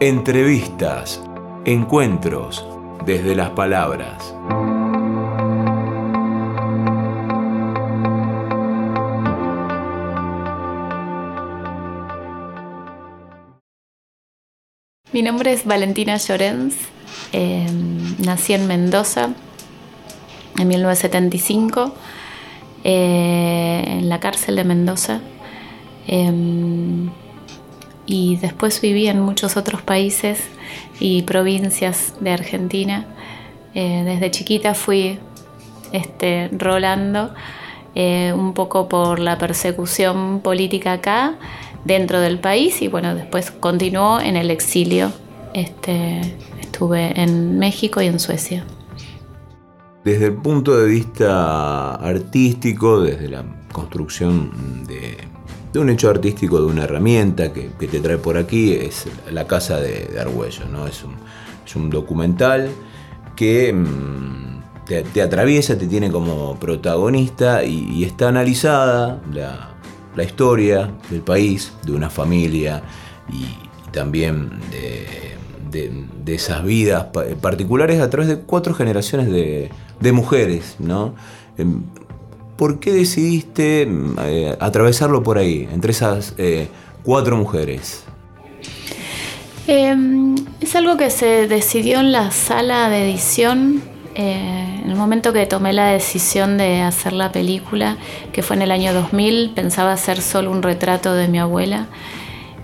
Entrevistas, 0.00 1.20
encuentros 1.64 2.64
desde 3.04 3.34
las 3.34 3.50
palabras. 3.50 4.32
Mi 15.12 15.22
nombre 15.22 15.52
es 15.52 15.64
Valentina 15.64 16.16
Llorens, 16.16 16.76
em, 17.32 18.16
nací 18.24 18.52
en 18.52 18.68
Mendoza 18.68 19.30
en 20.60 20.68
1975, 20.68 21.92
eh, 22.84 23.82
en 23.84 24.08
la 24.08 24.20
cárcel 24.20 24.54
de 24.54 24.62
Mendoza. 24.62 25.20
Em, 26.06 27.10
y 28.08 28.36
después 28.36 28.80
viví 28.80 29.06
en 29.06 29.20
muchos 29.20 29.58
otros 29.58 29.82
países 29.82 30.40
y 30.98 31.22
provincias 31.22 32.14
de 32.20 32.30
Argentina. 32.30 33.04
Eh, 33.74 34.02
desde 34.04 34.30
chiquita 34.30 34.72
fui 34.72 35.18
este, 35.92 36.48
rolando 36.52 37.34
eh, 37.94 38.32
un 38.34 38.54
poco 38.54 38.88
por 38.88 39.18
la 39.18 39.36
persecución 39.36 40.40
política 40.40 40.94
acá, 40.94 41.36
dentro 41.84 42.20
del 42.20 42.38
país, 42.38 42.80
y 42.80 42.88
bueno, 42.88 43.14
después 43.14 43.50
continuó 43.50 44.20
en 44.20 44.36
el 44.36 44.50
exilio. 44.50 45.12
Este, 45.52 46.20
estuve 46.60 47.20
en 47.20 47.58
México 47.58 48.00
y 48.00 48.06
en 48.06 48.18
Suecia. 48.18 48.64
Desde 50.02 50.26
el 50.26 50.34
punto 50.34 50.76
de 50.76 50.86
vista 50.86 51.94
artístico, 51.96 53.00
desde 53.00 53.28
la 53.28 53.44
construcción 53.72 54.86
de 54.86 55.27
de 55.72 55.78
un 55.78 55.90
hecho 55.90 56.08
artístico, 56.08 56.60
de 56.60 56.66
una 56.66 56.84
herramienta 56.84 57.52
que, 57.52 57.68
te 57.68 58.00
trae 58.00 58.18
por 58.18 58.36
aquí, 58.36 58.72
es 58.72 59.06
La 59.30 59.46
Casa 59.46 59.78
de, 59.80 60.18
Argüello. 60.18 60.66
¿no? 60.66 60.86
Es, 60.86 61.04
un, 61.74 61.90
documental 61.90 62.70
que 63.36 63.72
mm, 63.72 64.62
te, 64.86 65.22
atraviesa, 65.22 65.76
te 65.76 65.86
tiene 65.86 66.10
como 66.10 66.58
protagonista 66.58 67.62
y, 67.64 68.04
está 68.04 68.28
analizada 68.28 69.20
la, 69.32 69.74
historia 70.24 70.90
del 71.10 71.20
país, 71.20 71.72
de 71.84 71.92
una 71.92 72.10
familia 72.10 72.82
y, 73.30 73.46
también 73.92 74.50
de, 74.70 75.28
esas 76.26 76.62
vidas 76.62 77.06
particulares 77.40 78.00
a 78.00 78.10
través 78.10 78.28
de 78.28 78.40
cuatro 78.40 78.74
generaciones 78.74 79.28
de, 79.30 80.12
mujeres. 80.12 80.76
¿no? 80.78 81.14
Em, 81.56 81.82
¿por 82.58 82.80
qué 82.80 82.92
decidiste 82.92 83.88
eh, 84.24 84.56
atravesarlo 84.60 85.22
por 85.22 85.38
ahí, 85.38 85.66
entre 85.72 85.92
esas 85.92 86.34
eh, 86.36 86.68
cuatro 87.04 87.36
mujeres? 87.36 88.04
Em, 89.66 90.34
es 90.60 90.74
algo 90.74 90.96
que 90.96 91.08
se 91.08 91.46
decidió 91.46 92.00
en 92.00 92.12
la 92.12 92.30
sala 92.32 92.90
de 92.90 93.08
edición 93.08 93.80
eh, 94.14 94.80
en 94.82 94.90
el 94.90 94.96
momento 94.96 95.32
que 95.32 95.46
tomé 95.46 95.72
la 95.72 95.92
decisión 95.92 96.58
de 96.58 96.80
hacer 96.80 97.12
la 97.12 97.30
película, 97.30 97.96
que 98.32 98.42
fue 98.42 98.56
en 98.56 98.62
el 98.62 98.72
año 98.72 98.92
2000, 98.92 99.52
pensaba 99.54 99.92
hacer 99.92 100.20
solo 100.20 100.50
un 100.50 100.62
retrato 100.62 101.14
de 101.14 101.28
mi 101.28 101.38
abuela. 101.38 101.86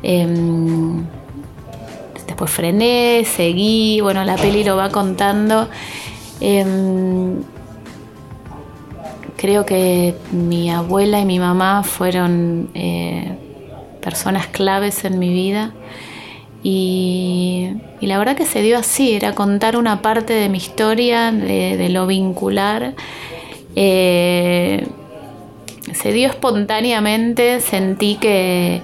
Em, 0.03 1.05
después 2.27 2.51
frené, 2.51 3.25
seguí, 3.25 4.01
bueno, 4.01 4.25
la 4.25 4.35
peli 4.35 4.65
lo 4.65 4.77
va 4.77 4.89
contando. 4.89 5.69
Creo 9.37 9.67
que 9.67 10.15
mi 10.31 10.71
abuela 10.71 11.21
y 11.21 11.25
mi 11.25 11.39
mamá 11.39 11.83
fueron 11.83 12.71
eh, 12.75 13.37
personas 14.01 14.47
claves 14.47 15.05
en 15.05 15.19
mi 15.19 15.33
vida. 15.33 15.73
Y, 16.63 17.73
la 18.01 18.19
verdad 18.19 18.37
que 18.37 18.47
se 18.47 18.63
dio 18.63 18.79
así, 18.79 19.15
era 19.15 19.35
contar 19.35 19.77
una 19.77 20.03
parte 20.03 20.33
de 20.35 20.49
mi 20.49 20.59
historia, 20.59 21.33
de, 21.33 21.89
lo 21.91 22.07
vincular. 22.07 22.95
Eh, 23.77 24.87
se 25.93 26.13
dio 26.13 26.29
espontáneamente, 26.29 27.61
sentí 27.61 28.17
que, 28.17 28.83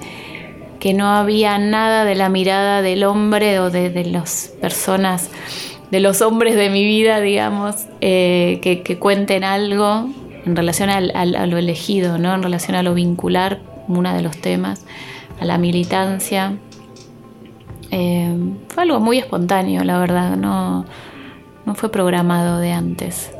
que, 0.79 0.93
no 0.93 1.07
había 1.07 1.57
nada 1.59 2.03
de 2.03 2.15
la 2.15 2.29
mirada 2.29 2.81
del 2.81 3.03
hombre 3.03 3.59
o 3.59 3.69
de, 3.69 4.03
las 4.05 4.53
personas, 4.59 5.29
de 5.91 5.99
los 6.01 6.21
hombres 6.21 6.55
de 6.55 6.69
mi 6.69 6.83
vida, 6.83 7.19
digamos, 7.19 7.75
eh, 8.01 8.59
que 8.61 8.97
cuenten 8.99 9.43
algo 9.43 10.09
en 10.45 10.55
relación 10.55 10.89
al, 10.89 11.11
a 11.15 11.45
lo 11.45 11.57
elegido, 11.57 12.17
¿no? 12.17 12.33
en 12.33 12.43
relación 12.43 12.75
a 12.75 12.83
lo 12.83 12.93
vincular, 12.93 13.59
uno 13.87 14.13
de 14.13 14.21
los 14.21 14.37
temas, 14.37 14.85
a 15.39 15.45
la 15.45 15.57
militancia. 15.57 16.57
Eh, 17.91 18.33
fue 18.69 18.83
algo 18.83 18.99
muy 18.99 19.17
espontáneo, 19.17 19.83
la 19.83 19.99
verdad, 19.99 20.37
no, 20.37 20.85
no 21.65 21.75
fue 21.75 21.91
programado 21.91 22.59
de 22.59 22.71
antes. 22.71 23.31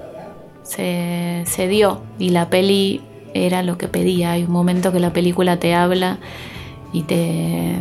Se, 0.63 1.43
se, 1.47 1.67
dio 1.67 2.01
y 2.17 2.29
la 2.29 2.49
peli 2.49 3.01
era 3.33 3.63
lo 3.63 3.77
que 3.77 3.87
pedía. 3.87 4.31
Hay 4.31 4.43
un 4.43 4.51
momento 4.51 4.91
que 4.91 4.99
la 4.99 5.11
película 5.11 5.57
te 5.57 5.73
habla 5.73 6.19
y 6.93 7.03
te 7.03 7.77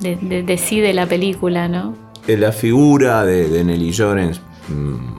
decide 0.00 0.92
la 0.92 1.06
película, 1.06 1.68
¿no? 1.68 1.94
La 2.26 2.52
figura 2.52 3.24
de, 3.24 3.48
de 3.48 3.64
Nelly 3.64 3.90
Llorens 3.92 4.40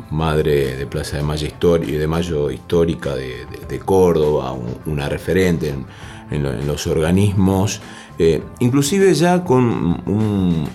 madre 0.09 0.75
de 0.77 0.85
Plaza 0.85 1.17
de 1.17 1.23
Mayo, 1.23 1.47
de 1.79 2.07
Mayo 2.07 2.51
histórica 2.51 3.15
de, 3.15 3.79
Córdoba, 3.83 4.55
una 4.85 5.09
referente 5.09 5.73
en, 6.31 6.67
los 6.67 6.87
organismos, 6.87 7.81
eh, 8.17 8.41
inclusive 8.59 9.13
ya 9.13 9.43
con 9.43 10.01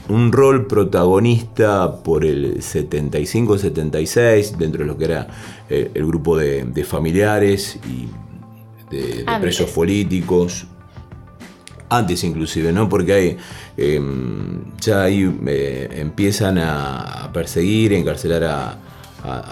un, 0.08 0.32
rol 0.32 0.66
protagonista 0.66 2.02
por 2.02 2.24
el 2.24 2.58
75-76 2.58 4.56
dentro 4.56 4.82
de 4.82 4.86
lo 4.86 4.96
que 4.96 5.04
era 5.04 5.26
eh, 5.68 5.90
el 5.94 6.06
grupo 6.06 6.36
de, 6.36 6.84
familiares 6.84 7.78
y 7.88 8.08
de, 8.94 9.24
presos 9.40 9.70
políticos, 9.70 10.66
antes 11.88 12.24
inclusive, 12.24 12.72
¿no? 12.72 12.88
Porque 12.88 13.12
hay, 13.12 13.36
em, 13.76 14.64
ya 14.80 15.02
ahí 15.02 15.30
eh, 15.46 15.88
empiezan 15.96 16.58
a 16.58 17.30
perseguir, 17.32 17.92
encarcelar 17.92 18.44
a, 18.44 18.78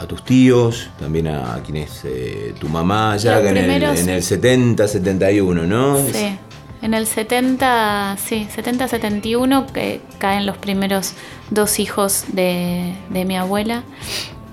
tus 0.09 0.25
tíos, 0.25 0.89
también 0.99 1.27
a, 1.27 1.61
quien 1.65 1.79
es 1.79 2.03
eh, 2.05 2.55
tu 2.59 2.69
mamá, 2.69 3.17
ya 3.17 3.41
en, 3.41 3.57
el, 3.57 4.23
70, 4.23 4.87
71, 4.87 5.67
¿no? 5.67 5.99
Sí. 5.99 6.39
En 6.83 6.95
el 6.95 7.07
70, 7.07 8.17
sí, 8.25 8.47
70, 8.55 8.89
71 8.89 9.67
que 9.67 10.01
caen 10.19 10.47
los 10.47 10.57
primeros 10.57 11.15
dos 11.51 11.79
hijos 11.81 12.25
de, 12.33 12.95
mi 13.11 13.37
abuela, 13.37 13.83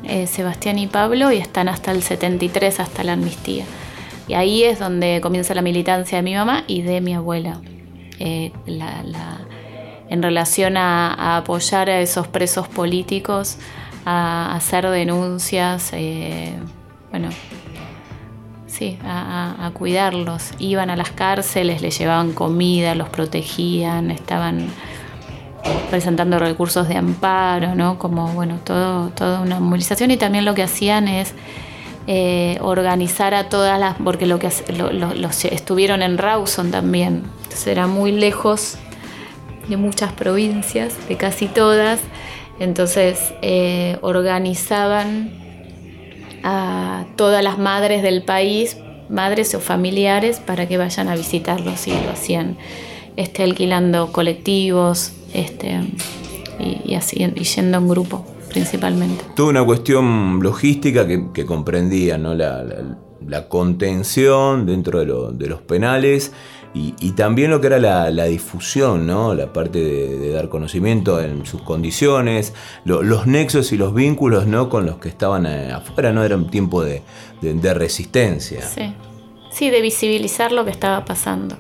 eh, 0.04 0.26
Sebastián 0.28 0.80
y 0.80 0.88
Pablo, 0.88 1.32
y 1.32 1.38
están 1.38 1.70
hasta 1.70 1.92
el 1.92 2.02
73, 2.02 2.80
hasta 2.80 3.04
la 3.04 3.14
amnistía. 3.14 3.66
Y 4.28 4.36
ahí 4.36 4.64
es 4.64 4.80
donde 4.80 5.20
comienza 5.22 5.54
la 5.54 5.62
militancia 5.62 6.18
de 6.18 6.22
mi 6.24 6.36
mamá 6.36 6.64
y 6.68 6.82
de 6.82 7.02
mi 7.02 7.14
abuela. 7.14 7.60
Eh, 8.20 8.52
en 10.10 10.22
relación 10.22 10.78
a, 10.78 11.38
apoyar 11.38 11.90
a 11.90 12.00
esos 12.00 12.28
presos 12.28 12.68
políticos, 12.68 13.58
a, 14.06 14.56
hacer 14.56 14.88
denuncias, 14.90 15.92
eh, 15.94 16.54
bueno, 17.10 17.30
sí, 18.68 18.98
a, 19.04 19.72
cuidarlos. 19.74 20.52
Iban 20.60 20.90
a 20.90 20.96
las 20.96 21.12
cárceles, 21.12 21.82
les 21.82 21.98
llevaban 21.98 22.34
comida, 22.34 22.96
los 22.96 23.10
protegían, 23.10 24.12
estaban 24.12 24.68
presentando 25.90 26.40
recursos 26.40 26.88
de 26.88 26.96
amparo, 26.96 27.76
¿no? 27.76 27.98
Como, 27.98 28.28
bueno, 28.30 28.60
todo, 28.64 29.10
toda 29.10 29.42
una 29.42 29.60
movilización 29.60 30.12
y 30.12 30.18
también 30.18 30.46
lo 30.46 30.54
que 30.54 30.64
hacían 30.64 31.08
es 31.08 31.34
eh, 32.06 32.58
organizar 32.62 33.34
a 33.34 33.48
todas 33.48 33.80
las, 33.80 33.96
porque 33.96 34.26
lo 34.26 34.38
que 34.38 34.50
los 35.16 35.46
estuvieron 35.46 36.02
en 36.02 36.18
Rawson 36.18 36.70
también, 36.70 37.24
entonces 37.44 37.68
era 37.68 37.88
muy 37.88 38.12
lejos 38.12 38.76
de 39.70 39.78
muchas 39.78 40.12
provincias, 40.12 40.96
de 41.08 41.16
casi 41.16 41.48
todas, 41.48 42.02
entonces 42.60 43.34
eh, 43.42 43.98
organizaban 44.02 45.32
a 46.44 47.06
todas 47.16 47.42
las 47.42 47.58
madres 47.58 48.04
del 48.04 48.22
país, 48.22 48.78
madres 49.08 49.56
o 49.56 49.62
familiares, 49.62 50.42
para 50.42 50.68
que 50.68 50.78
vayan 50.78 51.08
a 51.08 51.16
visitarlos 51.16 51.88
y 51.88 51.92
lo 51.92 52.12
hacían 52.12 52.58
este, 53.16 53.44
alquilando 53.44 54.12
colectivos 54.12 55.14
este, 55.34 55.80
y, 56.60 56.96
así, 56.96 57.24
y 57.24 57.44
yendo 57.44 57.78
en 57.78 57.88
grupo 57.88 58.33
principalmente. 58.54 59.26
Toda 59.36 59.50
una 59.50 59.66
cuestión 59.66 60.40
logística 60.42 61.06
que, 61.08 61.46
comprendía 61.46 62.18
¿no? 62.18 62.34
la, 62.36 63.50
contención 63.50 64.66
dentro 64.66 65.00
de, 65.00 65.48
los 65.48 65.62
penales 65.62 66.32
y, 66.74 67.12
también 67.12 67.52
lo 67.52 67.60
que 67.60 67.68
era 67.68 67.80
la, 67.80 68.26
difusión, 68.26 69.06
¿no? 69.06 69.34
la 69.34 69.52
parte 69.52 69.80
de, 69.80 70.32
dar 70.32 70.50
conocimiento 70.50 71.20
en 71.20 71.46
sus 71.46 71.62
condiciones, 71.62 72.54
los 72.86 73.28
nexos 73.28 73.72
y 73.74 73.78
los 73.78 73.94
vínculos 73.94 74.48
¿no? 74.48 74.70
con 74.70 74.86
los 74.86 74.98
que 74.98 75.10
estaban 75.10 75.46
eh, 75.46 75.72
afuera, 75.72 76.14
¿no? 76.14 76.24
era 76.24 76.36
un 76.36 76.50
tiempo 76.50 76.84
de, 76.84 77.02
resistencia. 77.74 78.62
Sí. 78.62 78.94
sí, 79.52 79.70
de 79.70 79.82
visibilizar 79.82 80.52
lo 80.52 80.64
que 80.64 80.72
estaba 80.72 81.04
pasando. 81.04 81.58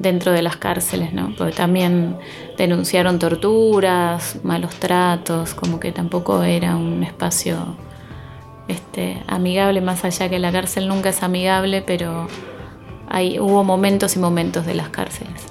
Dentro 0.00 0.32
de 0.32 0.42
las 0.42 0.56
cárceles, 0.56 1.12
¿no? 1.12 1.32
Porque 1.36 1.52
también 1.52 2.16
denunciaron 2.56 3.18
torturas, 3.18 4.38
malos 4.42 4.74
tratos, 4.76 5.54
como 5.54 5.78
que 5.78 5.92
tampoco 5.92 6.42
era 6.42 6.74
un 6.74 7.04
espacio 7.04 7.76
este, 8.66 9.22
amigable, 9.26 9.82
más 9.82 10.04
allá 10.04 10.28
que 10.28 10.38
la 10.38 10.50
cárcel 10.50 10.88
nunca 10.88 11.10
es 11.10 11.22
amigable, 11.22 11.82
pero 11.86 12.28
hay, 13.08 13.38
hubo 13.38 13.62
momentos 13.62 14.16
y 14.16 14.18
momentos 14.18 14.64
de 14.64 14.74
las 14.74 14.88
cárceles. 14.88 15.42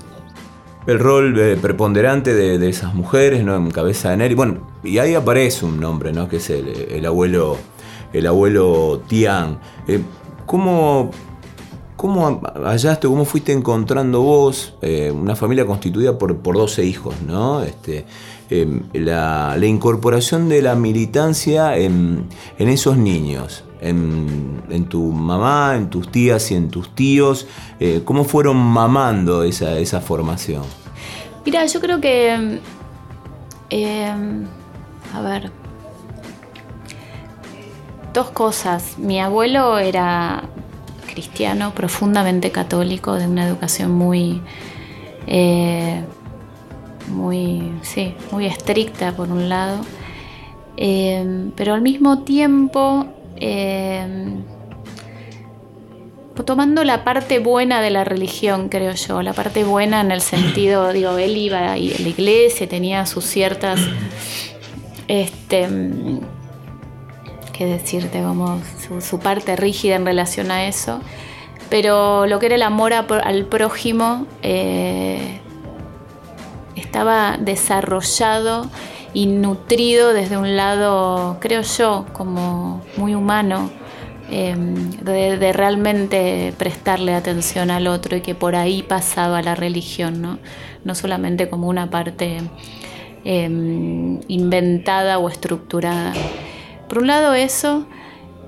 El 0.88 0.98
rol 0.98 1.40
eh, 1.40 1.56
preponderante 1.62 2.34
de, 2.34 2.68
esas 2.68 2.96
mujeres, 2.96 3.44
¿no? 3.44 3.56
En 3.56 3.70
cabeza 3.70 4.10
de 4.10 4.18
Neri. 4.18 4.34
Bueno, 4.34 4.68
y 4.84 4.98
ahí 4.98 5.14
aparece 5.14 5.66
un 5.66 5.80
nombre, 5.80 6.12
¿no? 6.12 6.28
Que 6.28 6.38
es 6.38 6.50
el, 6.50 7.06
abuelo, 7.06 7.58
el 8.14 8.26
abuelo 8.26 9.04
Tian. 9.08 9.60
Eh, 9.88 10.02
¿Cómo 10.48 11.12
¿Cómo 12.00 12.40
hallaste, 12.64 13.10
cómo 13.10 13.26
fuiste 13.26 13.52
encontrando 13.52 14.22
vos 14.22 14.74
eh, 14.82 15.12
una 15.12 15.36
familia 15.36 15.66
constituida 15.66 16.18
por, 16.18 16.38
por 16.38 16.56
12 16.56 16.86
hijos, 16.86 17.14
¿no? 17.28 17.62
Este, 17.62 18.06
em, 18.50 18.84
la, 18.94 19.58
incorporación 19.62 20.48
de 20.48 20.62
la 20.62 20.76
militancia 20.76 21.76
en, 21.76 22.30
esos 22.58 22.96
niños, 22.96 23.66
en, 23.82 24.86
tu 24.88 25.12
mamá, 25.12 25.76
en 25.76 25.90
tus 25.90 26.10
tías 26.10 26.50
y 26.52 26.56
en 26.56 26.70
tus 26.70 26.96
tíos, 26.96 27.48
eh, 27.82 28.02
¿cómo 28.06 28.24
fueron 28.24 28.56
mamando 28.56 29.44
esa, 29.44 29.78
esa 29.78 30.00
formación? 30.00 30.64
Mira, 31.46 31.66
yo 31.66 31.82
creo 31.82 32.00
que, 32.00 32.62
em, 33.72 34.46
a 35.14 35.22
ver, 35.22 35.52
dos 38.14 38.30
cosas. 38.30 38.98
Mi 38.98 39.20
abuelo 39.20 39.80
era 39.80 40.48
cristiano, 41.12 41.74
profundamente 41.74 42.52
católico, 42.52 43.16
de 43.16 43.28
una 43.28 43.48
educación 43.48 43.92
muy, 43.92 44.42
eh, 45.28 46.04
muy, 47.10 47.72
sí, 47.82 48.14
muy 48.32 48.46
estricta 48.46 49.16
por 49.16 49.30
un 49.32 49.50
lado, 49.50 49.82
eh, 50.78 51.50
pero 51.56 51.74
al 51.74 51.82
mismo 51.82 52.20
tiempo 52.24 53.08
eh, 53.38 54.08
tomando 56.46 56.84
la 56.84 57.04
parte 57.04 57.40
buena 57.40 57.82
de 57.82 57.90
la 57.90 58.04
religión, 58.04 58.70
creo 58.70 58.94
yo, 58.94 59.22
la 59.22 59.34
parte 59.34 59.64
buena 59.64 60.02
en 60.02 60.12
el 60.12 60.22
sentido, 60.22 60.92
digo, 60.94 61.18
él 61.18 61.38
iba 61.38 61.74
a 61.74 61.78
la 61.78 61.78
iglesia, 61.78 62.68
tenía 62.68 63.06
sus 63.06 63.26
ciertas, 63.26 63.80
este, 65.08 65.68
qué 67.60 67.66
decirte, 67.66 68.24
como 68.24 68.62
su, 69.02 69.20
parte 69.20 69.58
rígida 69.58 69.98
en 69.98 70.06
relación 70.06 70.50
a 70.50 70.66
eso. 70.66 71.02
Pero 71.70 72.26
lo 72.26 72.40
que 72.40 72.46
era 72.46 72.56
el 72.56 72.62
amor 72.62 72.94
al 72.94 73.46
prójimo 73.48 74.26
eh, 74.42 75.42
estaba 76.78 77.36
desarrollado 77.38 78.66
y 79.14 79.26
nutrido 79.26 80.14
desde 80.14 80.38
un 80.38 80.56
lado, 80.56 81.38
creo 81.42 81.62
yo, 81.62 82.06
como 82.14 82.82
muy 82.96 83.14
humano, 83.14 83.70
em, 84.32 84.92
de, 84.92 85.52
realmente 85.52 86.54
prestarle 86.58 87.14
atención 87.14 87.72
al 87.72 87.88
otro 87.88 88.16
y 88.16 88.22
que 88.22 88.36
por 88.36 88.56
ahí 88.56 88.84
pasaba 88.84 89.42
la 89.42 89.54
religión, 89.56 90.22
no, 90.22 90.40
no 90.86 90.96
solamente 90.96 91.50
como 91.50 91.68
una 91.68 91.90
parte 91.90 92.38
em, 93.26 94.22
inventada 94.30 95.20
o 95.20 95.28
estructurada. 95.28 96.14
Por 96.90 96.98
un 96.98 97.08
lado 97.08 97.36
eso, 97.36 97.86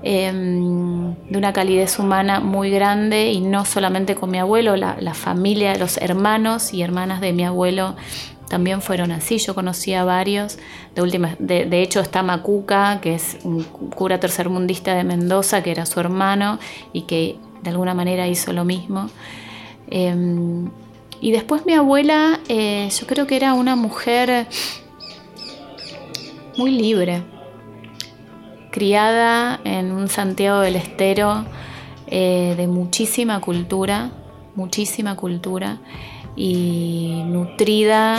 em, 0.02 1.14
de 1.30 1.38
una 1.38 1.52
calidez 1.52 2.00
humana 2.00 2.40
muy 2.40 2.70
grande 2.70 3.30
y 3.30 3.40
no 3.40 3.64
solamente 3.64 4.16
con 4.16 4.32
mi 4.32 4.38
abuelo, 4.38 4.76
la, 4.76 5.14
familia, 5.14 5.76
los 5.76 5.96
hermanos 5.98 6.74
y 6.74 6.82
hermanas 6.82 7.20
de 7.20 7.32
mi 7.32 7.44
abuelo 7.44 7.94
también 8.48 8.82
fueron 8.82 9.12
así. 9.12 9.38
Yo 9.38 9.54
conocí 9.54 9.94
a 9.94 10.04
varios. 10.04 10.58
De, 10.96 11.66
de, 11.66 11.82
hecho 11.82 12.00
está 12.00 12.24
Macuca, 12.24 13.00
que 13.00 13.14
es 13.14 13.38
un 13.44 13.62
cura 13.62 14.18
tercermundista 14.18 14.94
de 14.94 15.04
Mendoza, 15.04 15.62
que 15.62 15.70
era 15.70 15.86
su 15.86 16.00
hermano 16.00 16.58
y 16.92 17.02
que 17.02 17.36
de 17.62 17.70
alguna 17.70 17.94
manera 17.94 18.26
hizo 18.26 18.52
lo 18.52 18.64
mismo. 18.64 19.08
Em, 19.88 20.68
y 21.20 21.30
después 21.30 21.64
mi 21.64 21.74
abuela, 21.74 22.40
eh, 22.48 22.88
yo 22.98 23.06
creo 23.06 23.28
que 23.28 23.36
era 23.36 23.54
una 23.54 23.76
mujer 23.76 24.48
muy 26.58 26.72
libre, 26.72 27.22
criada 28.72 29.60
en 29.62 29.92
un 29.92 30.08
Santiago 30.08 30.60
del 30.60 30.74
Estero 30.74 31.44
eh, 32.08 32.54
de 32.56 32.66
muchísima 32.66 33.40
cultura, 33.40 34.10
muchísima 34.56 35.14
cultura 35.14 35.78
y 36.34 37.22
nutrida, 37.26 38.18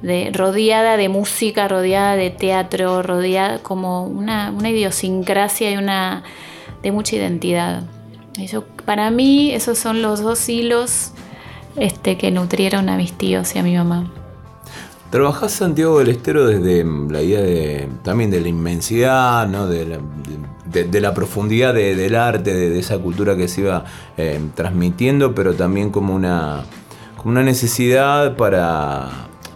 de, 0.00 0.30
rodeada 0.32 0.96
de 0.96 1.10
música, 1.10 1.68
rodeada 1.68 2.16
de 2.16 2.30
teatro, 2.30 3.02
rodeada 3.02 3.58
como 3.58 4.04
una, 4.04 4.50
idiosincrasia 4.70 5.70
y 5.70 5.76
una 5.76 6.22
de 6.82 6.92
mucha 6.92 7.16
identidad. 7.16 7.82
para 8.86 9.10
mí 9.10 9.52
esos 9.52 9.76
son 9.76 10.00
los 10.00 10.22
dos 10.22 10.48
hilos 10.48 11.12
este, 11.76 12.16
que 12.16 12.30
nutrieron 12.30 12.88
a 12.88 12.96
mis 12.96 13.12
tíos 13.12 13.54
y 13.54 13.58
a 13.58 13.62
mi 13.62 13.76
mamá. 13.76 14.10
Trabajás 15.10 15.50
Santiago 15.50 15.98
del 15.98 16.08
Estero 16.08 16.46
desde 16.46 16.84
mm, 16.84 17.10
la 17.10 17.22
idea 17.22 17.40
de, 17.40 17.88
también 18.04 18.30
de 18.30 18.40
la 18.40 18.48
inmensidad, 18.48 19.48
¿no? 19.48 19.66
de, 19.66 19.98
la, 21.00 21.14
profundidad 21.14 21.74
del 21.74 22.14
arte, 22.14 22.54
de, 22.54 22.78
esa 22.78 22.96
cultura 22.98 23.36
que 23.36 23.48
se 23.48 23.62
iba 23.62 23.84
eh, 24.16 24.40
transmitiendo, 24.54 25.34
pero 25.34 25.54
también 25.54 25.90
como 25.90 26.14
una, 26.14 26.62
como 27.16 27.32
una 27.32 27.42
necesidad 27.42 28.36
para, 28.36 29.08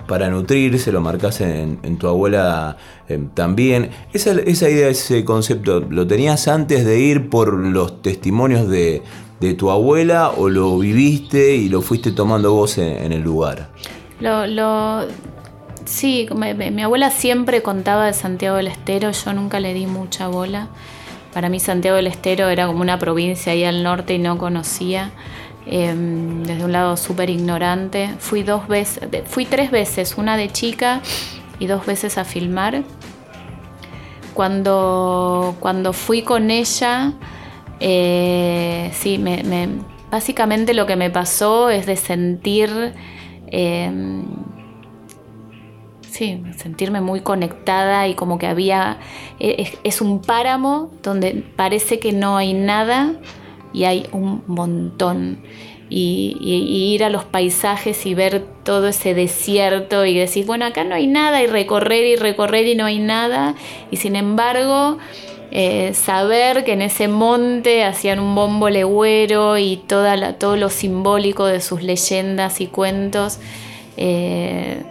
para 0.09 0.29
nutrirse, 0.29 0.91
lo 0.91 1.01
marcás 1.01 1.41
en, 1.41 1.99
tu 1.99 2.09
abuela 2.09 2.77
eh, 3.09 3.25
también. 3.35 3.91
Esa, 4.13 4.33
esa 4.33 4.69
idea, 4.69 4.89
ese 4.89 5.25
concepto, 5.25 5.79
¿lo 5.89 6.05
tenías 6.05 6.49
antes 6.49 6.85
de 6.85 6.99
ir 6.99 7.31
por 7.31 7.55
los 7.55 8.03
testimonios 8.03 8.69
de, 8.69 9.03
tu 9.59 9.71
abuela 9.71 10.31
o 10.31 10.49
lo 10.49 10.79
viviste 10.79 11.55
y 11.55 11.69
lo 11.69 11.83
fuiste 11.83 12.13
tomando 12.13 12.55
vos 12.55 12.79
en, 12.79 13.13
el 13.13 13.21
lugar? 13.21 13.69
Lo, 14.19 14.47
lo, 14.47 15.07
Sí, 15.85 16.29
mi 16.33 16.83
abuela 16.83 17.11
siempre 17.11 17.63
contaba 17.63 18.07
de 18.07 18.15
Santiago 18.15 18.57
del 18.57 18.69
Estero, 18.69 19.11
yo 19.11 19.33
nunca 19.33 19.61
le 19.61 19.75
di 19.75 19.87
mucha 19.87 20.29
bola. 20.29 20.69
Para 21.33 21.49
mí 21.49 21.61
Santiago 21.61 21.97
del 21.97 22.07
Estero 22.07 22.49
era 22.49 22.67
como 22.67 22.81
una 22.81 22.99
provincia 22.99 23.53
ahí 23.53 23.65
al 23.65 23.83
norte 23.83 24.15
y 24.15 24.19
no 24.19 24.39
conocía. 24.39 25.13
Em, 25.67 26.43
desde 26.43 26.65
un 26.65 26.73
lado 26.73 26.97
súper 26.97 27.31
ignorante. 27.31 28.11
Fui 28.19 28.43
dos 28.43 28.69
veces, 28.69 29.09
fui 29.27 29.47
tres 29.47 29.71
veces, 29.71 30.17
una 30.19 30.37
de 30.37 30.51
chica 30.51 31.01
y 31.59 31.67
dos 31.67 31.87
veces 31.87 32.19
a 32.19 32.25
filmar. 32.25 32.83
Cuando, 34.35 35.57
cuando 35.61 35.93
fui 35.93 36.23
con 36.23 36.51
ella, 36.51 37.13
eh, 37.81 38.91
sí, 38.93 39.19
me, 39.19 39.69
básicamente 40.11 40.75
lo 40.75 40.87
que 40.87 40.97
me 40.97 41.09
pasó 41.09 41.71
es 41.71 41.87
de 41.87 41.97
sentir 41.97 42.95
em, 43.47 44.25
sí, 46.15 46.41
sentirme 46.57 47.01
muy 47.01 47.21
conectada 47.21 48.07
y 48.07 48.15
como 48.15 48.39
que 48.39 48.47
había, 48.47 48.99
e, 49.41 49.73
es, 49.83 50.01
un 50.01 50.23
páramo 50.23 50.93
donde 51.03 51.43
parece 51.57 51.99
que 51.99 52.13
no 52.13 52.37
hay 52.37 52.53
nada 52.55 53.15
y 53.73 53.85
hay 53.85 54.07
un 54.13 54.43
montón. 54.47 55.41
Y, 55.91 56.39
ir 56.41 57.05
a 57.05 57.11
los 57.11 57.25
paisajes 57.25 58.07
y 58.07 58.15
ver 58.15 58.45
todo 58.65 58.89
ese 58.89 59.15
desierto 59.15 60.07
y 60.07 60.17
decir, 60.17 60.47
bueno, 60.47 60.65
acá 60.65 60.83
no 60.85 60.95
hay 60.95 61.07
nada 61.07 61.43
y 61.43 61.47
recorrer 61.47 62.05
y 62.05 62.17
recorrer 62.17 62.67
y 62.67 62.75
no 62.75 62.87
hay 62.87 63.01
nada. 63.01 63.55
Y 63.91 63.97
sin 63.97 64.17
embargo, 64.17 64.99
eh, 65.51 65.95
saber 65.95 66.65
que 66.65 66.73
en 66.73 66.83
ese 66.83 67.07
monte 67.09 67.85
hacían 67.85 68.19
un 68.19 68.35
bombo 68.35 68.71
legüero 68.71 69.59
y 69.59 69.77
toda 69.77 70.39
todo 70.39 70.57
lo 70.57 70.71
simbólico 70.71 71.47
de 71.47 71.61
sus 71.61 71.83
leyendas 71.83 72.61
y 72.61 72.67
cuentos. 72.67 73.39
Eh, 73.97 74.83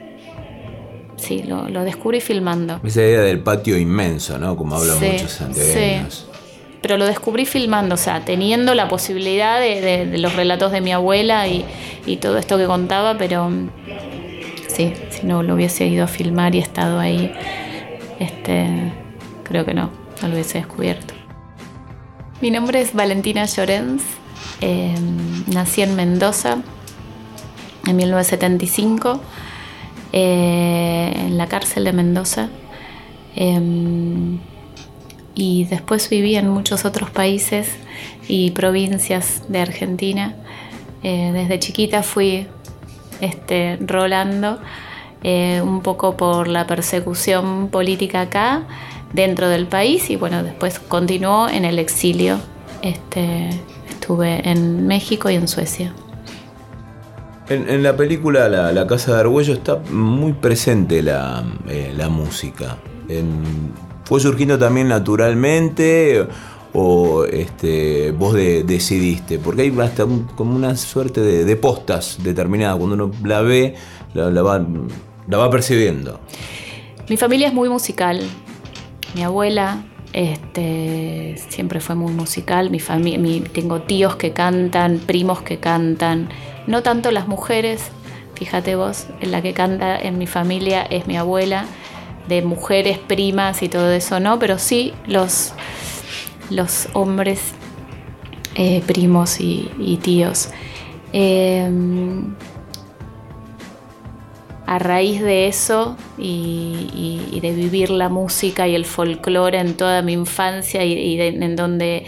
sí, 1.24 1.44
lo, 1.44 1.84
descubrí 1.84 2.22
filmando. 2.22 2.80
Esa 2.84 3.02
idea 3.02 3.22
del 3.22 3.40
patio 3.40 3.78
inmenso, 3.78 4.38
¿no? 4.38 4.56
Como 4.56 4.76
hablan 4.76 5.00
muchos 5.00 5.32
santiagueños. 5.32 6.28
Sí. 6.32 6.40
Pero 6.82 6.98
lo 6.98 7.06
descubrí 7.06 7.46
filmando, 7.46 7.96
o 7.96 7.98
sea, 7.98 8.26
teniendo 8.26 8.76
la 8.76 8.90
posibilidad 8.90 9.60
de, 9.60 10.18
los 10.18 10.36
relatos 10.36 10.72
de 10.72 10.82
mi 10.82 10.92
abuela 10.92 11.48
y, 11.48 11.66
todo 12.18 12.38
esto 12.38 12.58
que 12.58 12.66
contaba, 12.66 13.18
pero 13.18 13.50
sí, 14.68 14.94
si 15.10 15.26
no 15.26 15.44
lo 15.44 15.56
hubiese 15.56 15.88
ido 15.88 16.04
a 16.04 16.08
filmar 16.08 16.56
y 16.56 16.60
estado 16.60 17.00
ahí, 17.00 17.34
este, 18.20 18.92
creo 19.44 19.66
que 19.66 19.74
no, 19.74 19.90
no 20.22 20.28
lo 20.28 20.34
hubiese 20.34 20.58
descubierto. 20.58 21.14
Mi 22.42 22.52
nombre 22.52 22.82
es 22.82 22.94
Valentina 22.94 23.46
Llorens, 23.46 24.04
em, 24.60 25.46
nací 25.54 25.82
en 25.82 25.96
Mendoza 25.96 26.58
en 27.88 27.96
1975. 27.96 29.22
Eh, 30.16 31.12
en 31.16 31.40
la 31.40 31.48
cárcel 31.48 31.86
de 31.86 31.92
Mendoza. 31.92 32.50
Em, 33.36 34.38
y 35.34 35.66
después 35.66 36.08
viví 36.08 36.36
en 36.36 36.50
muchos 36.50 36.86
otros 36.86 37.10
países 37.10 37.72
y 38.28 38.52
provincias 38.52 39.42
de 39.48 39.60
Argentina. 39.60 40.36
Eh, 41.02 41.32
desde 41.34 41.58
chiquita 41.58 42.04
fui 42.04 42.46
este, 43.22 43.78
rolando, 43.82 44.60
eh, 45.24 45.62
un 45.64 45.82
poco 45.82 46.16
por 46.16 46.48
la 46.48 46.68
persecución 46.68 47.70
política 47.70 48.22
acá, 48.22 48.68
dentro 49.14 49.50
del 49.50 49.66
país, 49.66 50.12
y 50.12 50.16
bueno, 50.16 50.44
después 50.44 50.78
continuó 50.78 51.50
en 51.50 51.66
el 51.66 51.80
exilio. 51.80 52.40
Este, 52.84 53.50
estuve 53.90 54.48
en 54.48 54.86
México 54.86 55.32
y 55.32 55.36
en 55.36 55.48
Suecia. 55.48 55.92
En, 57.50 57.84
la 57.84 57.96
película 57.98 58.48
la, 58.48 58.88
Casa 58.88 59.16
de 59.16 59.20
Argüello 59.20 59.54
está 59.54 59.76
muy 59.92 60.34
presente 60.34 61.02
la, 61.02 61.44
eh, 61.68 61.94
música. 62.10 62.78
¿Fue 64.06 64.20
surgiendo 64.20 64.58
también 64.58 64.88
naturalmente 64.88 66.26
o 66.74 67.26
este, 67.26 68.12
vos 68.12 68.34
decidiste? 68.34 69.40
Porque 69.40 69.64
hay 69.64 69.80
hasta 69.82 70.06
como 70.36 70.56
una 70.56 70.76
suerte 70.78 71.20
de, 71.22 71.56
postas 71.58 72.18
determinadas. 72.24 72.78
Cuando 72.78 72.96
uno 72.96 73.12
la 73.26 73.42
ve, 73.42 73.76
la, 74.14 74.42
va, 74.42 75.50
percibiendo. 75.50 76.22
Mi 77.10 77.18
familia 77.18 77.50
es 77.50 77.54
muy 77.54 77.68
musical. 77.68 78.22
Mi 79.16 79.24
abuela 79.24 79.84
este, 80.14 81.36
siempre 81.50 81.82
fue 81.82 81.96
muy 81.96 82.14
musical. 82.14 82.70
Mi 82.70 82.80
familia, 82.80 83.44
tengo 83.52 83.82
tíos 83.82 84.16
que 84.16 84.32
cantan, 84.32 85.00
primos 85.00 85.42
que 85.42 85.58
cantan. 85.58 86.30
No 86.68 86.84
tanto 86.84 87.12
las 87.12 87.28
mujeres, 87.28 87.92
fíjate 88.36 88.76
vos, 88.76 89.08
la 89.22 89.42
que 89.42 89.54
canta 89.54 90.00
en 90.00 90.18
mi 90.18 90.28
familia 90.28 90.84
es 90.84 91.08
mi 91.08 91.18
abuela, 91.18 91.66
de 92.28 92.42
mujeres, 92.42 92.98
primas 93.00 93.62
y 93.64 93.70
todo 93.70 93.92
eso, 93.92 94.20
¿no? 94.20 94.40
Pero 94.40 94.58
sí 94.58 94.94
los, 95.08 95.54
los 96.50 96.88
hombres, 96.94 97.54
eh, 98.56 98.82
primos 98.86 99.40
y, 99.40 100.00
tíos. 100.02 100.50
Em, 101.12 102.34
a 104.66 104.80
raíz 104.80 105.22
de 105.22 105.48
eso 105.48 105.98
y, 106.18 107.40
de 107.42 107.52
vivir 107.52 107.90
la 107.90 108.08
música 108.08 108.68
y 108.68 108.76
el 108.76 108.86
folclore 108.86 109.60
en 109.60 109.76
toda 109.76 110.02
mi 110.02 110.14
infancia 110.14 110.86
y, 110.86 111.20
en 111.20 111.56
donde 111.56 112.06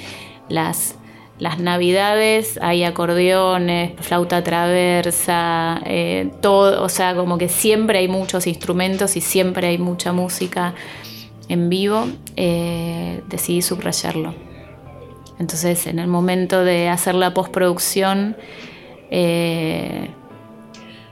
las, 0.48 0.96
las 1.38 1.60
navidades 1.60 2.58
hay 2.62 2.84
acordeones, 2.84 3.94
flauta 4.00 4.44
traversa, 4.44 5.82
eh, 5.86 6.32
todo, 6.42 6.82
o 6.82 6.90
sea, 6.90 7.14
como 7.16 7.38
que 7.38 7.50
siempre 7.50 8.00
hay 8.00 8.08
muchos 8.08 8.48
instrumentos 8.48 9.18
y 9.18 9.22
siempre 9.22 9.68
hay 9.68 9.78
mucha 9.78 10.14
música 10.14 10.76
en 11.50 11.70
vivo, 11.70 12.08
eh, 12.38 13.22
decidí 13.28 13.62
subrayarlo. 13.62 14.34
Entonces, 15.38 15.88
en 15.88 16.00
el 16.00 16.08
momento 16.08 16.64
de 16.64 16.88
hacer 16.88 17.16
la 17.16 17.34
postproducción, 17.34 18.38
eh, 19.12 20.10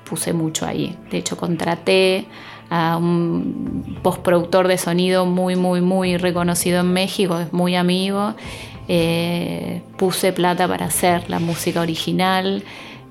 puse 0.05 0.31
mucho 0.31 0.65
ahí. 0.65 0.97
De 1.11 1.17
hecho, 1.17 1.35
contraté 1.35 2.25
a 2.69 2.95
un 2.95 3.99
postproductor 4.01 4.69
de 4.69 4.77
sonido 4.77 5.25
muy, 5.25 5.57
muy, 5.57 5.81
muy 5.81 6.15
reconocido 6.15 6.79
en 6.79 6.93
México, 6.93 7.39
es 7.39 7.51
muy 7.51 7.75
amigo. 7.75 8.35
Eh, 8.87 9.81
puse 9.97 10.33
plata 10.33 10.67
para 10.67 10.87
hacer 10.87 11.29
la 11.29 11.39
música 11.39 11.79
original 11.79 12.63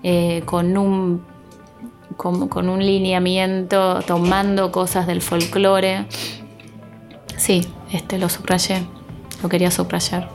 eh, 0.03 0.43
con 0.45 0.77
un 0.77 1.23
con, 2.17 2.69
un 2.69 2.81
lineamiento 2.81 4.01
tomando 4.07 4.71
cosas 4.71 5.07
del 5.07 5.23
folclore. 5.23 6.07
Sí, 7.37 7.67
este 7.91 8.19
lo 8.19 8.29
subrayé, 8.29 8.87
lo 9.43 9.49
quería 9.49 9.71
subrayar. 9.71 10.29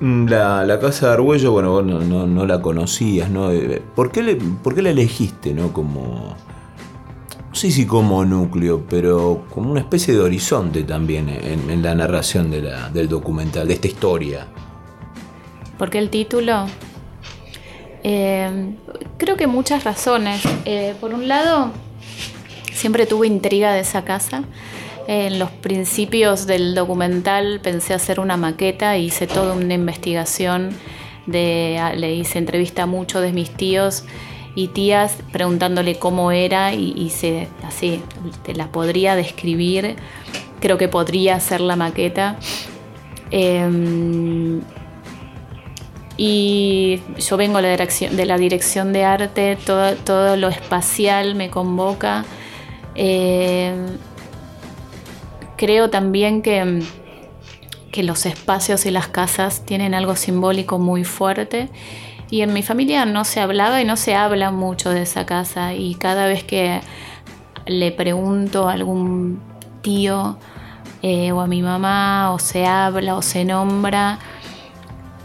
Mm, 0.00 0.26
la, 0.28 0.78
casa 0.80 1.06
de 1.06 1.12
Argüello, 1.14 1.52
bueno, 1.52 1.70
vos 1.70 1.84
no, 1.84 2.46
la 2.46 2.60
conocías, 2.60 3.30
¿no? 3.30 3.50
Eh, 3.50 3.82
¿Por 3.94 4.12
qué, 4.12 4.22
le, 4.22 4.36
¿Por 4.36 4.80
la 4.80 4.90
elegiste, 4.90 5.54
no? 5.54 5.72
Como. 5.72 6.36
No 7.56 7.60
sé 7.60 7.70
si 7.70 7.86
como 7.86 8.22
núcleo, 8.22 8.84
pero 8.86 9.46
como 9.48 9.70
una 9.70 9.80
especie 9.80 10.12
de 10.12 10.20
horizonte 10.20 10.82
también 10.82 11.30
en, 11.30 11.82
la 11.82 11.94
narración 11.94 12.50
del 12.50 13.08
documental, 13.08 13.66
de 13.66 13.72
esta 13.72 13.86
historia. 13.86 14.46
¿Por 15.78 15.88
qué 15.88 15.96
el 15.96 16.10
título? 16.10 16.66
Eh, 18.02 18.74
creo 19.16 19.38
que 19.38 19.46
muchas 19.46 19.84
razones. 19.84 20.42
Eh, 20.66 20.96
por 21.00 21.14
un 21.14 21.28
lado, 21.28 21.70
siempre 22.74 23.06
tuve 23.06 23.26
intriga 23.26 23.72
de 23.72 23.80
esa 23.80 24.04
casa. 24.04 24.44
En 25.08 25.38
los 25.38 25.48
principios 25.48 26.46
del 26.46 26.74
documental 26.74 27.60
pensé 27.62 27.94
hacer 27.94 28.20
una 28.20 28.36
maqueta, 28.36 28.98
hice 28.98 29.26
toda 29.26 29.54
una 29.54 29.72
investigación, 29.72 30.76
le 31.26 32.14
hice 32.16 32.36
entrevista 32.36 32.82
a 32.82 32.86
muchos 32.86 33.22
de 33.22 33.32
mis 33.32 33.48
tíos 33.48 34.04
y 34.56 34.68
tías 34.68 35.18
preguntándole 35.32 35.98
cómo 35.98 36.32
era 36.32 36.72
y 36.72 36.94
hice 36.96 37.48
así, 37.62 38.02
te 38.42 38.54
la 38.54 38.68
podría 38.68 39.14
describir, 39.14 39.96
creo 40.60 40.78
que 40.78 40.88
podría 40.88 41.36
hacer 41.36 41.60
la 41.60 41.76
maqueta. 41.76 42.38
Em, 43.30 44.62
y 46.16 47.02
yo 47.18 47.36
vengo 47.36 47.58
de 47.58 47.64
la 47.64 47.70
dirección 47.70 48.16
de, 48.16 48.24
la 48.24 48.38
dirección 48.38 48.92
de 48.94 49.04
arte, 49.04 49.58
todo, 49.66 49.94
todo 49.94 50.36
lo 50.36 50.48
espacial 50.48 51.34
me 51.34 51.50
convoca. 51.50 52.24
Em, 52.94 53.98
creo 55.58 55.90
también 55.90 56.40
que, 56.40 56.82
que 57.92 58.02
los 58.02 58.24
espacios 58.24 58.86
y 58.86 58.90
las 58.90 59.08
casas 59.08 59.66
tienen 59.66 59.92
algo 59.92 60.16
simbólico 60.16 60.78
muy 60.78 61.04
fuerte. 61.04 61.68
Y 62.30 62.40
en 62.42 62.52
mi 62.52 62.62
familia 62.62 63.04
no 63.04 63.24
se 63.24 63.40
hablaba 63.40 63.80
y 63.80 63.84
no 63.84 63.96
se 63.96 64.14
habla 64.14 64.50
mucho 64.50 64.90
de 64.90 65.02
esa 65.02 65.26
casa. 65.26 65.74
Y 65.74 65.94
cada 65.94 66.26
vez 66.26 66.44
que 66.44 66.80
le 67.66 67.92
pregunto 67.92 68.68
a 68.68 68.72
algún 68.72 69.40
tío 69.82 70.36
eh, 71.02 71.30
o 71.32 71.40
a 71.40 71.46
mi 71.46 71.62
mamá 71.62 72.32
o 72.32 72.38
se 72.38 72.66
habla 72.66 73.14
o 73.16 73.22
se 73.22 73.44
nombra, 73.44 74.18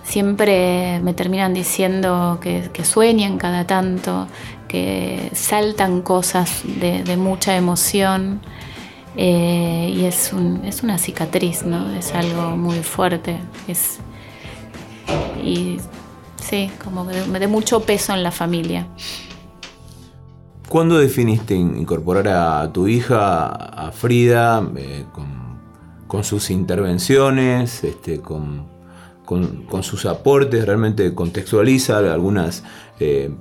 siempre 0.03 1.00
me 1.01 1.13
terminan 1.13 1.53
diciendo 1.53 2.39
que, 2.41 2.70
sueñan 2.84 3.38
cada 3.38 3.65
tanto, 3.65 4.27
que 4.67 5.31
saltan 5.34 6.01
cosas 6.01 6.62
de, 6.63 7.03
de 7.03 7.17
mucha 7.17 7.55
emoción. 7.55 8.41
Eh, 9.17 9.91
y 9.93 10.05
es, 10.05 10.31
un, 10.31 10.63
es 10.65 10.84
una 10.84 10.98
cicatriz, 10.98 11.63
¿no? 11.63 11.91
Es 11.93 12.13
algo 12.13 12.55
muy 12.55 12.79
fuerte. 12.84 13.38
Es, 13.67 14.00
y 15.43 15.77
sí, 16.42 16.70
como 16.84 17.08
que 17.08 17.24
me 17.26 17.40
de 17.40 17.48
mucho 17.48 17.82
peso 17.82 18.14
en 18.14 18.24
la 18.24 18.32
familia. 18.32 18.88
¿Cuándo 20.68 20.98
definiste 20.98 21.56
incorporar 21.56 22.28
a 22.30 22.72
tu 22.72 22.88
hija, 22.88 23.48
a 23.48 23.92
Frida, 23.92 24.66
eh, 24.78 25.06
con, 26.08 26.24
sus 26.24 26.50
intervenciones, 26.50 27.84
este, 27.84 28.22
con, 28.22 28.68
con, 29.26 29.84
sus 29.84 30.06
aportes? 30.06 30.66
¿Realmente 30.66 31.14
contextualiza 31.14 31.98
algunas 31.98 32.64
eh, 33.00 33.32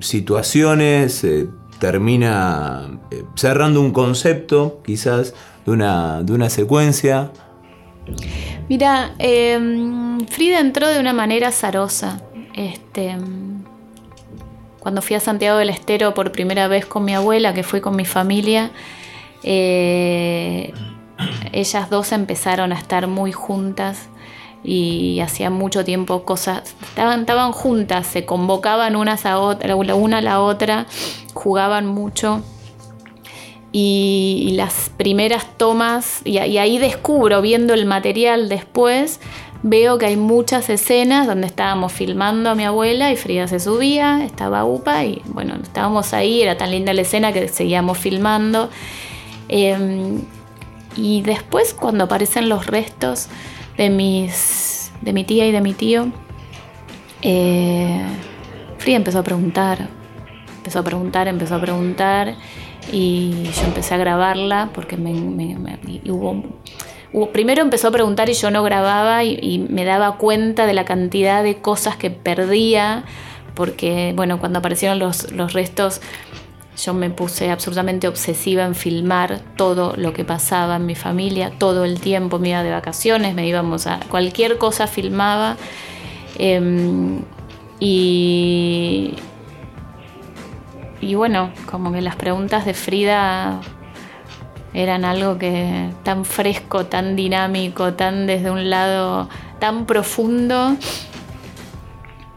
situaciones? 0.00 1.24
termina 1.78 2.98
eh, 3.10 3.24
cerrando 3.34 3.80
un 3.80 3.92
concepto, 3.92 4.80
quizás, 4.84 5.34
de 5.64 5.72
una, 5.72 6.22
de 6.22 6.32
una 6.32 6.50
secuencia. 6.50 7.30
Mira, 8.68 9.14
em, 9.18 10.26
Frida 10.26 10.60
entró 10.60 10.88
de 10.88 11.00
una 11.00 11.12
manera 11.12 11.48
azarosa. 11.48 12.22
Este, 12.56 13.14
cuando 14.80 15.02
fui 15.02 15.14
a 15.14 15.20
Santiago 15.20 15.58
del 15.58 15.68
Estero 15.68 16.14
por 16.14 16.32
primera 16.32 16.68
vez 16.68 16.86
con 16.86 17.04
mi 17.04 17.14
abuela, 17.14 17.52
que 17.54 17.62
fui 17.62 17.80
con 17.80 17.94
mi 17.94 18.06
familia, 18.06 18.70
eh, 19.42 20.72
ellas 21.52 21.90
dos 21.90 22.12
empezaron 22.12 22.72
a 22.72 22.78
estar 22.78 23.06
muy 23.06 23.30
juntas 23.30 24.08
y 24.64 25.20
hacía 25.20 25.50
mucho 25.50 25.84
tiempo 25.84 26.24
cosas, 26.24 26.74
estaban, 26.88 27.52
juntas, 27.52 28.06
se 28.06 28.24
convocaban 28.24 28.96
unas 28.96 29.26
a 29.26 29.38
otra, 29.38 29.76
una 29.76 30.18
a 30.18 30.22
la 30.22 30.40
otra, 30.40 30.86
jugaban 31.34 31.86
mucho. 31.86 32.42
Y, 33.72 34.54
las 34.56 34.90
primeras 34.96 35.46
tomas, 35.58 36.22
y, 36.24 36.38
ahí 36.38 36.78
descubro, 36.78 37.42
viendo 37.42 37.74
el 37.74 37.84
material 37.84 38.48
después, 38.48 39.20
veo 39.68 39.98
que 39.98 40.06
hay 40.06 40.16
muchas 40.16 40.70
escenas 40.70 41.26
donde 41.26 41.46
estábamos 41.46 41.92
filmando 41.92 42.50
a 42.50 42.54
mi 42.54 42.64
abuela 42.64 43.12
y 43.12 43.16
Frida 43.16 43.48
se 43.48 43.60
subía, 43.60 44.24
estaba 44.24 44.64
UPA 44.64 45.04
y 45.04 45.22
bueno, 45.26 45.54
estábamos 45.62 46.12
ahí, 46.14 46.42
era 46.42 46.56
tan 46.56 46.70
linda 46.70 46.94
la 46.94 47.02
escena 47.02 47.32
que 47.32 47.48
seguíamos 47.48 47.98
filmando. 47.98 48.70
Em, 49.48 50.22
y 50.96 51.22
después 51.22 51.74
cuando 51.74 52.04
aparecen 52.04 52.48
los 52.48 52.66
restos, 52.66 53.28
de, 53.76 53.90
mis, 53.90 54.90
de 55.02 55.12
mi 55.12 55.24
tía 55.24 55.46
y 55.46 55.52
de 55.52 55.60
mi 55.60 55.74
tío, 55.74 56.08
eh, 57.22 58.02
Frida 58.78 58.96
empezó 58.96 59.20
a 59.20 59.22
preguntar, 59.22 59.88
empezó 60.58 60.80
a 60.80 60.82
preguntar, 60.82 61.28
empezó 61.28 61.54
a 61.56 61.60
preguntar 61.60 62.34
y 62.92 63.44
yo 63.52 63.64
empecé 63.66 63.94
a 63.94 63.98
grabarla 63.98 64.70
porque 64.74 64.96
me, 64.96 65.12
hubo, 66.10 66.44
primero 67.32 67.62
empezó 67.62 67.88
a 67.88 67.90
preguntar 67.90 68.28
y 68.28 68.34
yo 68.34 68.50
no 68.50 68.62
grababa 68.62 69.24
y, 69.24 69.66
me 69.70 69.84
daba 69.84 70.16
cuenta 70.16 70.66
de 70.66 70.74
la 70.74 70.84
cantidad 70.84 71.42
de 71.42 71.56
cosas 71.56 71.96
que 71.96 72.10
perdía 72.10 73.04
porque, 73.54 74.12
bueno, 74.14 74.38
cuando 74.38 74.58
aparecieron 74.58 74.98
los, 74.98 75.32
los 75.32 75.54
restos, 75.54 76.02
yo 76.76 76.92
me 76.92 77.08
puse 77.08 77.50
absolutamente 77.50 78.06
obsesiva 78.06 78.64
en 78.64 78.74
filmar 78.74 79.40
todo 79.56 79.94
lo 79.96 80.12
que 80.12 80.24
pasaba 80.24 80.76
en 80.76 80.84
mi 80.84 80.94
familia, 80.94 81.50
todo 81.58 81.84
el 81.84 82.00
tiempo, 82.00 82.38
me 82.38 82.50
iba 82.50 82.62
de 82.62 82.70
vacaciones, 82.70 83.34
me 83.34 83.46
íbamos 83.46 83.86
a 83.86 84.00
cualquier 84.10 84.58
cosa 84.58 84.86
filmaba. 84.86 85.56
Em, 86.38 87.22
y, 87.80 89.14
y 91.00 91.14
bueno, 91.14 91.50
como 91.70 91.92
que 91.92 92.02
las 92.02 92.16
preguntas 92.16 92.66
de 92.66 92.74
Frida 92.74 93.60
eran 94.76 95.06
algo 95.06 95.38
que 95.38 95.88
tan 96.02 96.24
fresco, 96.24 96.84
tan 96.84 97.16
dinámico, 97.16 97.94
tan 97.94 98.26
desde 98.26 98.50
un 98.50 98.68
lado 98.68 99.28
tan 99.58 99.86
profundo 99.86 100.76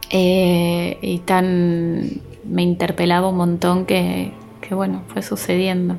eh, 0.09 0.97
y 1.01 1.19
tan 1.19 2.21
me 2.45 2.63
interpelaba 2.63 3.27
un 3.27 3.37
montón 3.37 3.85
que, 3.85 4.33
que, 4.61 4.73
bueno, 4.73 5.03
fue 5.09 5.21
sucediendo. 5.21 5.97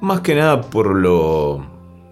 Más 0.00 0.20
que 0.20 0.34
nada 0.34 0.62
por 0.62 0.96
lo, 0.96 1.64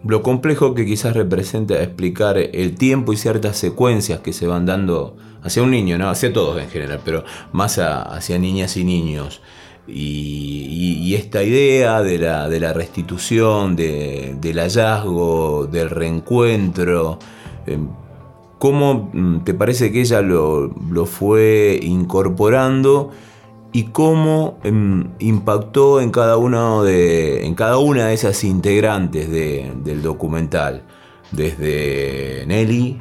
lo 0.05 0.23
complejo 0.23 0.75
que 0.75 0.87
quizás 0.87 1.15
representa 1.15 1.83
explicar 1.83 2.39
el 2.39 2.77
tiempo 2.77 3.13
y 3.13 3.17
ciertas 3.17 3.57
secuencias 3.57 4.21
que 4.21 4.33
se 4.33 4.47
van 4.47 4.65
dando 4.65 5.17
hacia 5.43 5.65
un 5.65 5.73
niño, 5.73 5.99
¿no? 5.99 6.09
hacia 6.09 6.33
todos 6.33 6.63
en 6.63 6.71
general, 6.71 7.01
pero 7.05 7.25
más 7.51 7.79
hacia 7.79 8.39
niñas 8.39 8.77
y 8.77 8.85
niños. 8.85 9.43
Y, 9.89 11.15
esta 11.15 11.43
idea 11.43 12.03
de 12.03 12.19
la, 12.19 12.49
de 12.49 12.61
la 12.61 12.73
restitución, 12.73 13.75
del 13.75 14.59
hallazgo, 14.59 15.67
del 15.67 15.91
reencuentro, 15.91 17.19
em, 17.67 17.89
¿cómo 18.59 19.11
mm, 19.13 19.45
te 19.45 19.55
parece 19.55 19.91
que 19.91 20.03
ella 20.03 20.21
lo, 20.21 20.71
fue 21.07 21.81
incorporando 21.83 23.11
y 23.73 23.85
cómo 23.85 24.59
em, 24.63 25.09
impactó 25.19 26.01
en 26.01 26.11
cada, 26.11 26.37
uno 26.37 26.85
de, 26.85 27.47
en 27.47 27.55
cada 27.55 27.79
una 27.79 28.09
de 28.09 28.15
esas 28.15 28.45
integrantes 28.45 29.31
del 29.31 30.03
documental? 30.03 30.85
Desde 31.33 32.45
Nelly, 32.47 33.01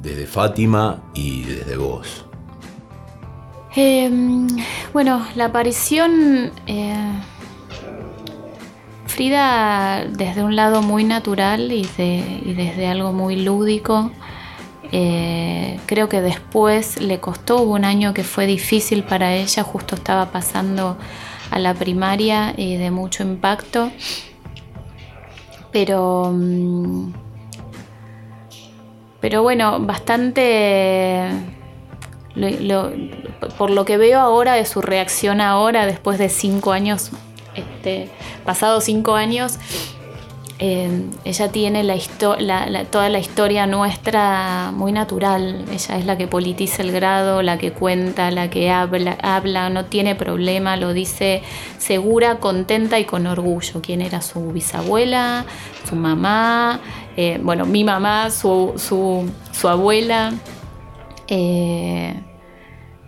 desde 0.00 0.26
Fátima 0.26 1.02
y 1.14 1.42
desde 1.44 1.76
vos. 1.76 2.26
Em, 3.74 4.46
bueno, 4.92 5.26
la 5.34 5.46
aparición... 5.46 6.52
Eh, 6.66 7.12
Frida 9.12 10.06
desde 10.06 10.42
un 10.42 10.56
lado 10.56 10.80
muy 10.80 11.04
natural 11.04 11.70
y, 11.70 11.82
desde 11.84 12.86
algo 12.86 13.12
muy 13.12 13.36
lúdico. 13.36 14.10
Eh, 14.90 15.78
creo 15.84 16.08
que 16.08 16.22
después 16.22 16.98
le 16.98 17.20
costó, 17.20 17.60
hubo 17.60 17.74
un 17.74 17.84
año 17.84 18.14
que 18.14 18.24
fue 18.24 18.46
difícil 18.46 19.04
para 19.04 19.34
ella, 19.34 19.64
justo 19.64 19.96
estaba 19.96 20.32
pasando 20.32 20.96
a 21.50 21.58
la 21.58 21.74
primaria 21.74 22.54
y 22.56 22.78
de 22.78 22.90
mucho 22.90 23.22
impacto. 23.22 23.92
Pero, 25.72 26.32
mm, 26.32 27.12
pero 29.20 29.42
bueno, 29.42 29.78
bastante 29.80 31.28
por 33.58 33.70
lo 33.70 33.84
que 33.84 33.96
veo 33.96 34.20
ahora 34.20 34.54
de 34.54 34.64
su 34.64 34.80
reacción 34.80 35.40
ahora, 35.40 35.86
después 35.86 36.18
de 36.18 36.28
cinco 36.28 36.72
años, 36.72 37.10
este, 37.54 38.08
pasados 38.44 38.84
cinco 38.84 39.14
años, 39.14 39.58
eh, 40.64 41.10
ella 41.24 41.48
tiene 41.50 41.82
la, 41.82 42.84
toda 42.84 43.08
la 43.08 43.18
historia 43.18 43.66
nuestra 43.66 44.70
muy 44.72 44.92
natural. 44.92 45.64
Ella 45.72 45.98
es 45.98 46.06
la 46.06 46.16
que 46.16 46.28
politiza 46.28 46.82
el 46.82 46.92
grado, 46.92 47.42
la 47.42 47.58
que 47.58 47.72
cuenta, 47.72 48.30
la 48.30 48.48
que 48.48 48.70
habla, 48.70 49.70
no 49.70 49.86
tiene 49.86 50.14
problema, 50.14 50.76
lo 50.76 50.92
dice 50.92 51.42
segura, 51.78 52.38
contenta 52.38 53.00
y 53.00 53.06
con 53.06 53.26
orgullo. 53.26 53.82
¿Quién 53.82 54.02
era 54.02 54.22
su 54.22 54.52
bisabuela, 54.52 55.46
su 55.88 55.96
mamá? 55.96 56.80
Eh, 57.16 57.40
bueno, 57.42 57.66
mi 57.66 57.82
mamá, 57.82 58.30
su, 58.30 58.74
su 58.76 59.68
abuela. 59.68 60.32
Eh, 61.34 62.14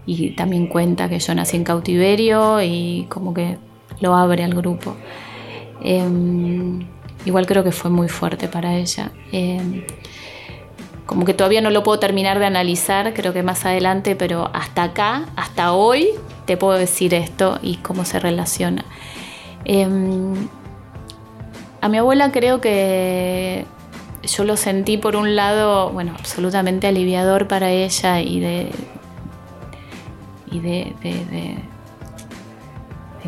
y 0.07 0.31
también 0.31 0.67
cuenta 0.67 1.11
que 1.11 1.19
yo 1.19 1.35
nací 1.35 1.59
en 1.59 1.65
cautiverio 1.65 2.63
y 2.63 3.07
como 3.11 3.35
que 3.35 3.59
lo 4.01 4.15
abre 4.15 4.45
al 4.45 4.55
grupo. 4.55 4.97
Em, 5.83 6.87
igual 7.27 7.47
creo 7.47 7.63
que 7.63 7.71
fue 7.71 7.91
muy 7.91 8.09
fuerte 8.09 8.49
para 8.49 8.77
ella. 8.77 9.13
Em, 9.31 9.85
como 11.05 11.27
que 11.27 11.35
todavía 11.35 11.61
no 11.61 11.69
lo 11.69 11.83
puedo 11.83 11.99
terminar 11.99 12.39
de 12.39 12.47
analizar, 12.47 13.13
creo 13.13 13.35
que 13.35 13.43
más 13.43 13.67
adelante, 13.67 14.17
pero 14.17 14.51
hasta 14.55 14.85
acá, 14.85 15.27
hasta 15.37 15.75
hoy, 15.75 16.09
te 16.47 16.57
puedo 16.57 16.79
decir 16.79 17.13
esto 17.13 17.59
y 17.63 17.77
cómo 17.77 18.07
se 18.07 18.21
relaciona. 18.21 18.87
Em, 19.67 20.49
a 21.83 21.91
mi 21.91 21.99
abuela 21.99 22.33
creo 22.33 22.63
que 22.63 23.67
yo 24.27 24.45
lo 24.45 24.57
sentí 24.57 24.97
por 24.97 25.17
un 25.17 25.37
lado, 25.37 25.91
bueno, 25.91 26.13
absolutamente 26.19 26.87
aliviador 26.87 27.49
para 27.49 27.71
ella 27.71 28.21
y 28.21 28.41
de, 28.41 28.71
y 30.51 30.61
de, 30.61 30.93
de, 31.03 31.59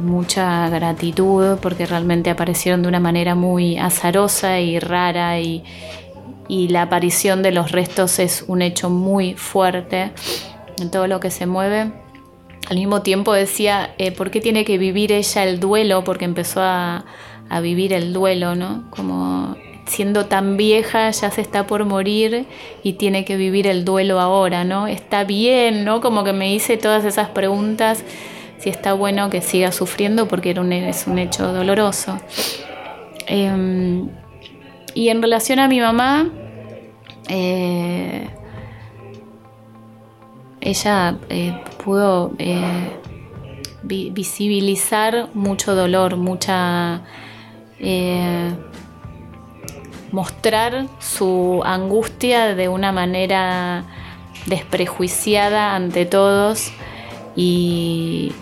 mucha 0.01 0.69
gratitud 0.69 1.57
porque 1.63 1.87
realmente 1.87 2.29
aparecieron 2.29 2.83
de 2.83 2.89
una 2.89 3.01
manera 3.01 3.35
muy 3.35 3.79
azarosa 3.79 4.61
y 4.61 4.79
rara 4.79 5.41
y, 5.41 5.65
y, 6.49 6.69
la 6.69 6.83
aparición 6.83 7.43
de 7.43 7.51
los 7.51 7.73
restos 7.73 8.19
es 8.19 8.45
un 8.47 8.61
hecho 8.61 8.91
muy 8.91 9.35
fuerte 9.35 10.13
en 10.79 10.91
todo 10.91 11.07
lo 11.07 11.19
que 11.19 11.31
se 11.31 11.47
mueve. 11.47 11.93
Al 12.69 12.77
mismo 12.77 13.01
tiempo 13.01 13.33
decía, 13.33 13.95
eh, 13.97 14.13
¿por 14.13 14.31
qué 14.31 14.43
tiene 14.43 14.67
que 14.67 14.77
vivir 14.77 15.13
ella 15.13 15.45
el 15.45 15.61
duelo? 15.61 16.05
Porque 16.05 16.27
empezó 16.27 16.61
a, 16.61 17.07
a 17.49 17.61
vivir 17.61 17.95
el 17.95 18.13
duelo, 18.13 18.55
¿no? 18.55 18.85
Como 18.91 19.57
siendo 19.87 20.27
tan 20.27 20.57
vieja 20.57 21.11
ya 21.11 21.31
se 21.31 21.41
está 21.41 21.67
por 21.67 21.85
morir 21.85 22.47
y 22.83 22.95
tiene 22.95 23.25
que 23.25 23.37
vivir 23.37 23.67
el 23.67 23.85
duelo 23.85 24.21
ahora, 24.21 24.65
¿no? 24.65 24.87
Está 24.89 25.25
bien, 25.25 25.85
¿no? 25.85 26.01
Como 26.01 26.25
que 26.25 26.33
me 26.33 26.53
hice 26.53 26.77
todas 26.77 27.05
esas 27.05 27.29
preguntas, 27.29 28.05
si 28.59 28.69
está 28.69 28.93
bueno 28.93 29.31
que 29.31 29.41
siga 29.41 29.73
sufriendo 29.73 30.27
porque 30.27 30.55
un, 30.59 30.73
es 30.73 31.07
un 31.07 31.19
hecho 31.19 31.53
doloroso. 31.53 32.19
Em, 33.27 34.09
y 34.95 35.09
en 35.09 35.23
relación 35.23 35.61
a 35.61 35.69
mi 35.69 35.81
mamá, 35.81 36.31
eh, 37.29 38.29
ella 40.61 41.17
eh, 41.29 41.61
pudo 41.85 42.33
eh, 42.39 42.91
visibilizar 43.83 45.29
mucho 45.35 45.77
dolor, 45.77 46.17
mucha 46.17 47.03
mostrar 50.13 50.87
su 50.99 51.63
angustia 51.65 52.55
de 52.55 52.69
una 52.69 52.93
manera 52.93 53.85
desprejuiciada 54.47 55.75
ante 55.75 56.07
todos 56.07 56.73
y, 57.35 58.33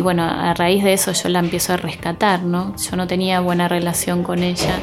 bueno, 0.00 0.24
a 0.24 0.54
raíz 0.54 0.82
de 0.84 0.94
eso 0.94 1.12
yo 1.12 1.28
la 1.28 1.40
empiezo 1.40 1.74
a 1.74 1.76
rescatar, 1.76 2.42
¿no? 2.42 2.74
Yo 2.76 2.96
no 2.96 3.06
tenía 3.06 3.40
buena 3.40 3.68
relación 3.68 4.22
con 4.22 4.42
ella. 4.42 4.78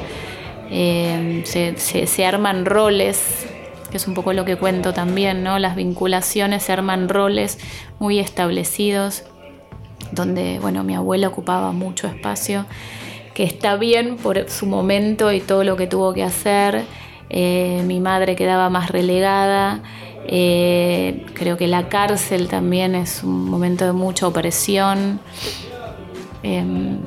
Eh, 0.69 1.41
se, 1.45 1.77
se, 2.07 2.25
arman 2.25 2.65
roles, 2.65 3.47
que 3.89 3.97
es 3.97 4.07
un 4.07 4.13
poco 4.13 4.33
lo 4.33 4.45
que 4.45 4.57
cuento 4.57 4.93
también, 4.93 5.43
¿no? 5.43 5.59
Las 5.59 5.75
vinculaciones 5.75 6.63
se 6.63 6.71
arman 6.71 7.09
roles 7.09 7.57
muy 7.99 8.19
establecidos, 8.19 9.23
donde, 10.11 10.59
bueno, 10.59 10.83
mi 10.83 10.95
abuela 10.95 11.27
ocupaba 11.27 11.71
mucho 11.71 12.07
espacio 12.07 12.65
que 13.33 13.43
está 13.43 13.75
bien 13.77 14.17
por 14.17 14.49
su 14.49 14.65
momento 14.65 15.31
y 15.31 15.41
todo 15.41 15.63
lo 15.63 15.75
que 15.75 15.87
tuvo 15.87 16.13
que 16.13 16.23
hacer. 16.23 16.85
Eh, 17.29 17.81
mi 17.85 17.99
madre 17.99 18.35
quedaba 18.35 18.69
más 18.69 18.91
relegada. 18.91 19.81
Eh, 20.25 21.25
creo 21.33 21.57
que 21.57 21.67
la 21.67 21.89
cárcel 21.89 22.47
también 22.47 22.95
es 22.95 23.23
un 23.23 23.49
momento 23.49 23.85
de 23.85 23.93
mucha 23.93 24.27
opresión. 24.27 25.19
Em, 26.43 26.99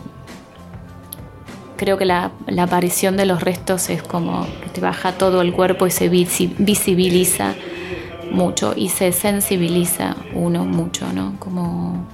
creo 1.76 1.96
que 1.98 2.04
la, 2.04 2.32
aparición 2.58 3.16
de 3.16 3.26
los 3.26 3.42
restos 3.42 3.90
es 3.90 4.02
como 4.02 4.46
que 4.62 4.70
te 4.70 4.80
baja 4.80 5.12
todo 5.12 5.42
el 5.42 5.52
cuerpo 5.52 5.86
y 5.86 5.90
se 5.90 6.08
visibiliza 6.08 7.54
mucho 8.30 8.72
y 8.74 8.88
se 8.88 9.12
sensibiliza 9.12 10.16
uno 10.34 10.64
mucho, 10.64 11.06
¿no? 11.12 11.36
Como 11.38 12.06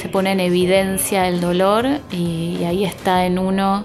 se 0.00 0.08
pone 0.08 0.32
en 0.32 0.40
evidencia 0.40 1.28
el 1.28 1.40
dolor 1.40 1.86
y, 2.12 2.62
ahí 2.64 2.84
está 2.84 3.26
en 3.26 3.38
uno 3.38 3.84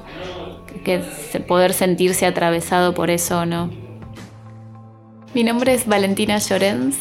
que 0.85 0.99
poder 1.47 1.73
sentirse 1.73 2.25
atravesado 2.25 2.93
por 2.93 3.09
eso 3.09 3.45
no. 3.45 3.69
Mi 5.33 5.43
nombre 5.43 5.73
es 5.73 5.87
Valentina 5.87 6.37
Llorens, 6.37 6.95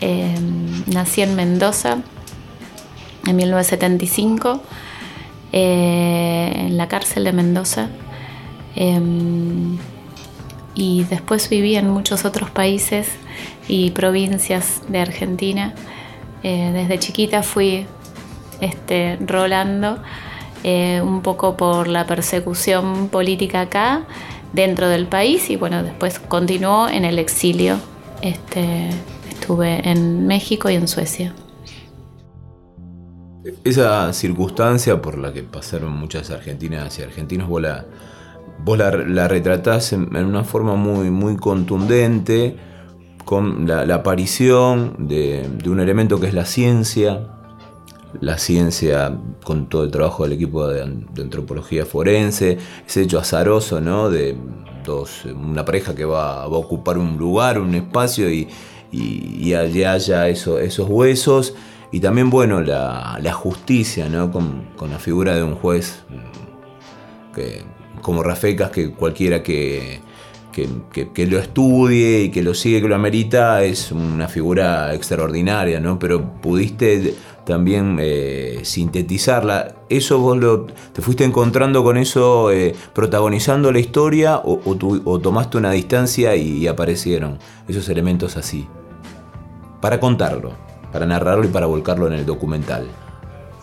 em, 0.00 0.84
nací 0.86 1.22
en 1.22 1.34
Mendoza 1.36 1.98
en 3.26 3.36
1975, 3.36 4.60
eh, 5.52 6.52
en 6.54 6.76
la 6.76 6.88
cárcel 6.88 7.24
de 7.24 7.32
Mendoza. 7.32 7.88
Em, 8.76 9.78
y 10.74 11.04
después 11.04 11.48
viví 11.48 11.76
en 11.76 11.88
muchos 11.88 12.24
otros 12.24 12.50
países 12.50 13.08
y 13.68 13.90
provincias 13.90 14.82
de 14.88 15.00
Argentina. 15.00 15.74
Eh, 16.42 16.70
desde 16.72 16.98
chiquita 16.98 17.42
fui 17.42 17.86
este, 18.60 19.18
rolando 19.26 19.98
eh, 20.62 21.00
un 21.02 21.22
poco 21.22 21.56
por 21.56 21.88
la 21.88 22.06
persecución 22.06 23.08
política 23.08 23.62
acá, 23.62 24.04
dentro 24.52 24.88
del 24.88 25.06
país, 25.06 25.48
y 25.50 25.56
bueno, 25.56 25.82
después 25.82 26.18
continuó 26.18 26.88
en 26.88 27.04
el 27.04 27.18
exilio. 27.18 27.78
Este, 28.22 28.90
estuve 29.28 29.88
en 29.88 30.26
México 30.26 30.68
y 30.68 30.74
en 30.74 30.86
Suecia. 30.86 31.34
Esa 33.64 34.12
circunstancia 34.12 35.00
por 35.00 35.16
la 35.16 35.32
que 35.32 35.42
pasaron 35.42 35.92
muchas 35.92 36.30
argentinas 36.30 36.98
y 36.98 37.02
argentinos, 37.02 37.48
vos 37.48 37.62
la, 37.62 37.86
vos 38.64 38.76
la, 38.76 38.90
retratás 39.28 39.94
en, 39.94 40.14
una 40.14 40.44
forma 40.44 40.76
muy, 40.76 41.10
muy 41.10 41.36
contundente, 41.36 42.56
con 43.24 43.66
la, 43.66 43.94
aparición 43.94 44.94
de, 44.98 45.48
un 45.66 45.80
elemento 45.80 46.20
que 46.20 46.26
es 46.26 46.34
la 46.34 46.44
ciencia, 46.44 47.28
la 48.20 48.38
ciencia 48.38 49.16
con 49.44 49.68
todo 49.68 49.84
el 49.84 49.90
trabajo 49.90 50.24
del 50.24 50.32
equipo 50.32 50.66
de, 50.66 50.82
antropología 50.82 51.86
forense, 51.86 52.58
ese 52.86 53.02
hecho 53.02 53.18
azaroso, 53.18 53.80
¿no? 53.80 54.10
De 54.10 54.36
dos, 54.84 55.24
una 55.24 55.64
pareja 55.64 55.94
que 55.94 56.04
va, 56.04 56.42
a 56.42 56.46
ocupar 56.46 56.98
un 56.98 57.16
lugar, 57.16 57.60
un 57.60 57.74
espacio 57.74 58.30
y, 58.30 58.48
y, 58.90 59.54
allí 59.54 59.84
haya 59.84 60.28
esos 60.28 60.88
huesos. 60.88 61.54
Y 61.92 62.00
también, 62.00 62.30
bueno, 62.30 62.60
la, 62.60 63.32
justicia, 63.32 64.08
¿no? 64.08 64.30
Con, 64.30 64.68
la 64.88 64.98
figura 64.98 65.34
de 65.34 65.42
un 65.42 65.54
juez 65.54 66.04
mm, 66.08 67.34
que, 67.34 67.62
como 68.00 68.22
Rafecas, 68.22 68.70
que 68.70 68.92
cualquiera 68.92 69.42
que, 69.42 70.00
que, 70.52 71.26
lo 71.26 71.38
estudie 71.38 72.22
y 72.22 72.30
que 72.30 72.42
lo 72.42 72.54
sigue, 72.54 72.80
que 72.80 72.88
lo 72.88 72.94
amerita, 72.94 73.64
es 73.64 73.92
una 73.92 74.28
figura 74.28 74.94
extraordinaria, 74.94 75.80
¿no? 75.80 75.98
Pero 75.98 76.40
pudiste 76.40 77.14
también 77.50 77.98
eh, 78.00 78.60
sintetizarla. 78.62 79.74
¿Eso 79.90 80.18
vos 80.18 80.38
lo, 80.38 80.64
te 80.64 81.02
fuiste 81.02 81.24
encontrando 81.24 81.84
con 81.84 81.98
eso 81.98 82.50
eh, 82.50 82.74
protagonizando 82.94 83.70
la 83.72 83.80
historia 83.80 84.40
o, 84.42 84.56
tomaste 85.18 85.58
una 85.58 85.72
distancia 85.72 86.34
y 86.36 86.66
aparecieron 86.66 87.38
esos 87.68 87.88
elementos 87.88 88.36
así? 88.38 88.66
Para 89.80 90.00
contarlo 90.00 90.70
para 90.92 91.06
narrarlo 91.06 91.44
y 91.44 91.48
para 91.48 91.66
volcarlo 91.66 92.06
en 92.06 92.14
el 92.14 92.26
documental? 92.26 92.86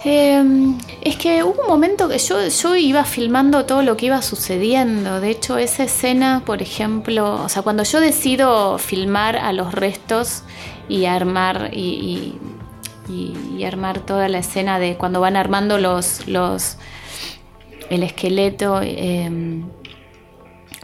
Em, 0.04 0.78
es 1.02 1.18
que 1.18 1.44
hubo 1.44 1.62
un 1.64 1.68
momento 1.68 2.08
que 2.08 2.20
yo 2.20 2.76
iba 2.76 3.04
filmando 3.04 3.66
todo 3.66 3.82
lo 3.82 3.98
que 3.98 4.06
iba 4.06 4.22
sucediendo. 4.22 5.20
De 5.20 5.32
hecho, 5.32 5.58
esa 5.58 5.84
escena, 5.84 6.44
por 6.46 6.62
ejemplo, 6.62 7.44
o 7.44 7.50
sea, 7.50 7.64
cuando 7.64 7.84
yo 7.84 8.00
decido 8.00 8.78
filmar 8.78 9.38
a 9.38 9.52
los 9.54 9.74
restos 9.74 10.44
y 10.88 11.06
armar 11.06 11.72
y, 11.74 12.36
armar 13.66 14.00
toda 14.00 14.30
la 14.30 14.40
escena 14.40 14.80
de 14.80 14.96
cuando 14.96 15.20
van 15.20 15.36
armando 15.36 15.78
los, 15.78 16.28
los 16.28 16.78
el 17.90 18.04
esqueleto, 18.04 18.82
em, 18.82 19.64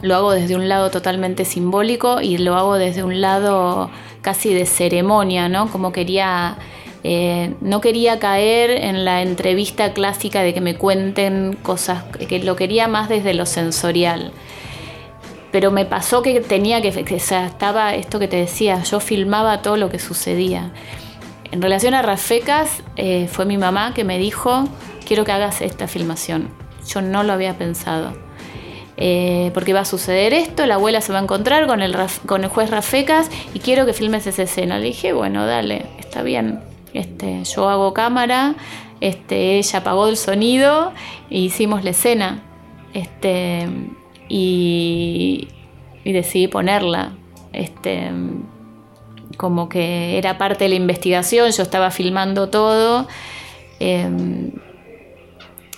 lo 0.02 0.14
hago 0.14 0.32
desde 0.32 0.56
un 0.56 0.68
lado 0.68 0.90
totalmente 0.90 1.44
simbólico 1.44 2.20
y 2.20 2.38
lo 2.38 2.56
hago 2.56 2.76
desde 2.76 3.02
un 3.02 3.20
lado 3.20 3.90
casi 4.20 4.52
de 4.52 4.66
ceremonia, 4.66 5.48
¿no? 5.48 5.70
Como 5.70 5.92
quería, 5.92 6.56
eh, 7.02 7.54
no 7.60 7.80
quería 7.80 8.18
caer 8.18 8.70
en 8.70 9.04
la 9.04 9.22
entrevista 9.22 9.92
clásica 9.92 10.42
de 10.42 10.54
que 10.54 10.60
me 10.60 10.76
cuenten 10.76 11.58
cosas, 11.62 12.04
que 12.28 12.38
lo 12.40 12.56
quería 12.56 12.88
más 12.88 13.08
desde 13.08 13.34
lo 13.34 13.46
sensorial. 13.46 14.32
Pero 15.52 15.70
me 15.70 15.84
pasó 15.84 16.22
que 16.22 16.40
tenía 16.40 16.82
que, 16.82 17.04
que 17.04 17.16
estaba 17.16 17.94
esto 17.94 18.18
que 18.18 18.28
te 18.28 18.36
decía, 18.36 18.82
yo 18.82 18.98
filmaba 18.98 19.62
todo 19.62 19.76
lo 19.76 19.88
que 19.88 19.98
sucedía. 19.98 20.72
En 21.54 21.62
relación 21.62 21.94
a 21.94 22.02
Rafecas, 22.02 22.82
eh, 22.96 23.28
fue 23.30 23.44
mi 23.44 23.56
mamá 23.58 23.94
que 23.94 24.02
me 24.02 24.18
dijo, 24.18 24.64
quiero 25.06 25.24
que 25.24 25.30
hagas 25.30 25.60
esta 25.60 25.86
filmación. 25.86 26.48
Yo 26.88 27.00
no 27.00 27.22
lo 27.22 27.32
había 27.32 27.56
pensado. 27.56 28.12
Eh, 28.96 29.52
porque 29.54 29.72
va 29.72 29.80
a 29.80 29.84
suceder 29.84 30.34
esto, 30.34 30.66
la 30.66 30.74
abuela 30.74 31.00
se 31.00 31.12
va 31.12 31.20
a 31.20 31.22
encontrar 31.22 31.68
con 31.68 31.80
el, 31.80 31.96
con 32.26 32.42
el 32.42 32.50
juez 32.50 32.70
Rafecas 32.70 33.30
y 33.54 33.60
quiero 33.60 33.86
que 33.86 33.92
filmes 33.92 34.26
esa 34.26 34.42
escena. 34.42 34.80
Le 34.80 34.86
dije, 34.86 35.12
bueno, 35.12 35.46
dale, 35.46 35.86
está 36.00 36.24
bien. 36.24 36.58
Este, 36.92 37.44
yo 37.44 37.68
hago 37.68 37.94
cámara, 37.94 38.56
este, 39.00 39.58
ella 39.58 39.78
apagó 39.78 40.08
el 40.08 40.16
sonido 40.16 40.90
e 41.30 41.38
hicimos 41.38 41.84
la 41.84 41.90
escena. 41.90 42.42
Este, 42.94 43.68
y, 44.28 45.46
decidí 46.04 46.48
ponerla. 46.48 47.12
Como 49.36 49.68
que 49.68 50.18
era 50.18 50.38
parte 50.38 50.64
de 50.64 50.70
la 50.70 50.76
investigación, 50.76 51.50
yo 51.50 51.62
estaba 51.62 51.90
filmando 51.90 52.48
todo. 52.48 53.08
Em, 53.80 54.52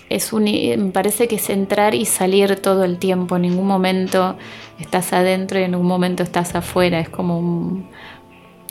es 0.09 0.33
un, 0.33 0.45
me 0.45 0.93
parece 0.93 1.27
que 1.27 1.37
es 1.37 1.51
entrar 1.51 1.95
y 1.95 2.05
salir 2.05 2.57
todo 2.57 2.85
el 2.85 2.99
tiempo. 2.99 3.37
En 3.37 3.43
ningún 3.43 3.67
momento 3.67 4.37
estás 4.79 5.13
adentro 5.13 5.59
y 5.59 5.65
en 5.65 5.73
ningún 5.73 5.89
momento 5.89 6.23
estás 6.23 6.55
afuera. 6.55 7.01
Es 7.01 7.09
como 7.09 7.89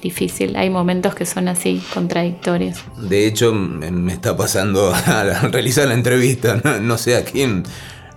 difícil. 0.01 0.55
Hay 0.55 0.69
momentos 0.69 1.15
que 1.15 1.25
son 1.25 1.47
así, 1.47 1.81
contradictorios. 1.93 2.83
De 2.97 3.25
hecho, 3.27 3.53
me 3.53 4.13
está 4.13 4.37
pasando 4.37 4.93
al 5.05 5.51
realizar 5.51 5.87
la 5.87 5.93
entrevista. 5.93 6.61
No, 6.81 6.97
sé 6.97 7.15
a 7.17 7.25
quién. 7.25 7.63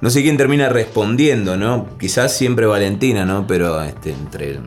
No 0.00 0.10
sé 0.10 0.22
quién 0.22 0.36
termina 0.36 0.68
respondiendo, 0.68 1.56
¿no? 1.56 1.98
Quizás 1.98 2.36
siempre 2.36 2.66
Valentina, 2.66 3.24
¿no? 3.24 3.48
Pero 3.48 3.82
este, 3.82 4.10
entre 4.10 4.60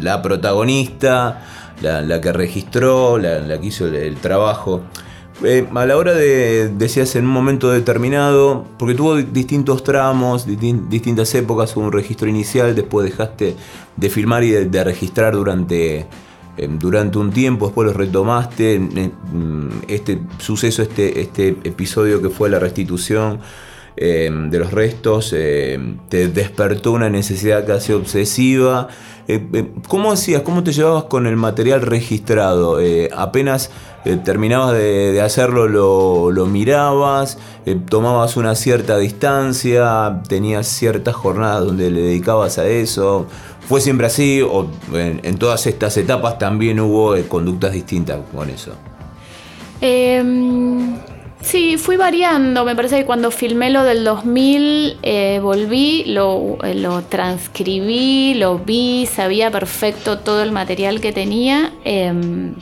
la 0.00 0.22
protagonista, 0.22 1.42
la, 1.80 2.20
que 2.20 2.32
registró, 2.32 3.18
la, 3.18 3.60
que 3.60 3.66
hizo 3.66 3.86
el 3.86 4.16
trabajo. 4.16 4.82
Eh, 5.42 5.66
a 5.74 5.86
la 5.86 5.96
hora 5.96 6.12
de, 6.12 6.68
decías 6.68 7.16
en 7.16 7.24
un 7.24 7.30
momento 7.30 7.70
determinado, 7.70 8.66
porque 8.78 8.94
tuvo 8.94 9.16
distintos 9.16 9.82
tramos, 9.82 10.46
distintas 10.46 11.34
épocas, 11.34 11.74
hubo 11.76 11.86
un 11.86 11.92
registro 11.92 12.28
inicial, 12.28 12.74
después 12.74 13.10
dejaste 13.10 13.56
de 13.96 14.10
filmar 14.10 14.44
y 14.44 14.50
de, 14.50 14.84
registrar 14.84 15.34
durante, 15.34 16.00
eh, 16.58 16.68
durante 16.78 17.16
un 17.16 17.30
tiempo, 17.30 17.66
después 17.66 17.86
lo 17.86 17.94
retomaste, 17.94 18.90
este 19.88 20.20
suceso, 20.38 20.82
este, 20.82 21.22
este 21.22 21.48
episodio 21.64 22.20
que 22.20 22.28
fue 22.28 22.50
la 22.50 22.58
restitución 22.58 23.40
eh, 24.00 24.30
de 24.32 24.58
los 24.58 24.72
restos, 24.72 25.30
te 25.30 26.28
despertó 26.28 26.92
una 26.92 27.08
necesidad 27.08 27.66
casi 27.66 27.92
obsesiva. 27.92 28.88
¿Cómo 29.86 30.10
hacías? 30.10 30.42
¿Cómo 30.42 30.64
te 30.64 30.72
llevabas 30.72 31.04
con 31.04 31.26
el 31.26 31.36
material 31.36 31.82
registrado? 31.82 32.78
apenas 33.14 33.70
eh, 34.02 34.16
terminabas 34.16 34.72
de, 34.72 35.20
hacerlo, 35.20 35.68
lo, 36.30 36.46
mirabas, 36.46 37.36
eh, 37.66 37.76
tomabas 37.86 38.38
una 38.38 38.54
cierta 38.54 38.96
distancia, 38.96 40.22
tenías 40.26 40.68
ciertas 40.68 41.14
jornadas 41.14 41.66
donde 41.66 41.90
le 41.90 42.00
dedicabas 42.00 42.56
a 42.56 42.66
eso. 42.66 43.26
¿Fue 43.68 43.82
siempre 43.82 44.06
así 44.06 44.40
o 44.40 44.70
en, 44.94 45.36
todas 45.36 45.66
estas 45.66 45.98
etapas 45.98 46.38
también 46.38 46.80
hubo 46.80 47.14
eh, 47.14 47.26
conductas 47.28 47.72
distintas 47.72 48.20
con 48.34 48.48
eso? 48.48 48.72
Em, 49.82 50.96
sí, 51.40 51.76
fui 51.78 51.96
variando. 51.96 52.64
Me 52.64 52.76
parece 52.76 52.98
que 52.98 53.06
cuando 53.06 53.30
filmé 53.30 53.70
lo 53.70 53.84
del 53.84 54.04
2000 54.04 54.98
volví, 55.42 56.04
lo, 56.06 56.58
lo, 56.74 57.02
transcribí, 57.02 58.34
lo 58.34 58.58
vi, 58.58 59.06
sabía 59.06 59.50
perfecto 59.50 60.18
todo 60.18 60.42
el 60.42 60.52
material 60.52 61.00
que 61.00 61.12
tenía. 61.12 61.72
Em, 61.84 62.54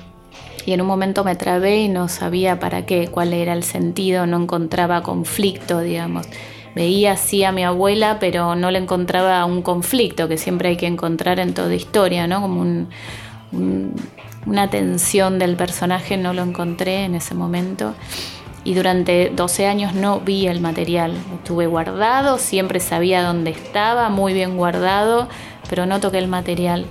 y 0.69 0.73
en 0.75 0.83
un 0.83 0.87
momento 0.87 1.25
me 1.25 1.35
trabé 1.35 1.79
y 1.79 1.89
no 1.89 2.09
sabía 2.09 2.61
para 2.61 2.85
qué, 2.85 3.09
cuál 3.09 3.33
era 3.33 3.55
el 3.55 3.63
sentido, 3.63 4.27
no 4.27 4.37
encontraba 4.37 5.03
conflicto, 5.03 5.81
digamos. 5.81 6.27
Veía 6.75 7.13
así 7.13 7.43
a 7.43 7.53
mi 7.53 7.65
abuela, 7.65 8.19
pero 8.21 8.55
no 8.55 8.71
le 8.71 8.79
encontraba 8.79 9.45
un 9.47 9.63
conflicto 9.63 10.29
que 10.29 10.37
siempre 10.37 10.69
hay 10.69 10.77
que 10.77 10.87
encontrar 10.87 11.41
en 11.41 11.55
toda 11.55 11.75
historia, 11.75 12.27
¿no? 12.27 12.43
Como 12.43 12.87
una 14.47 14.69
tensión 14.69 15.39
del 15.39 15.57
personaje, 15.57 16.19
no 16.19 16.35
lo 16.35 16.43
encontré 16.43 17.05
en 17.05 17.15
ese 17.15 17.35
momento. 17.35 17.95
Y 18.69 18.75
durante 18.75 19.33
12 19.35 19.67
años 19.67 19.95
no 19.95 20.21
vi 20.21 20.47
el 20.47 20.61
material. 20.61 21.15
Estuve 21.37 21.67
guardado, 21.67 22.37
siempre 22.37 22.81
sabía 22.81 23.23
dónde 23.23 23.51
estaba, 23.51 24.11
muy 24.11 24.35
bien 24.35 24.59
guardado, 24.59 25.27
pero 25.71 25.87
no 25.87 26.01
toqué 26.01 26.19
el 26.19 26.29
material. 26.29 26.85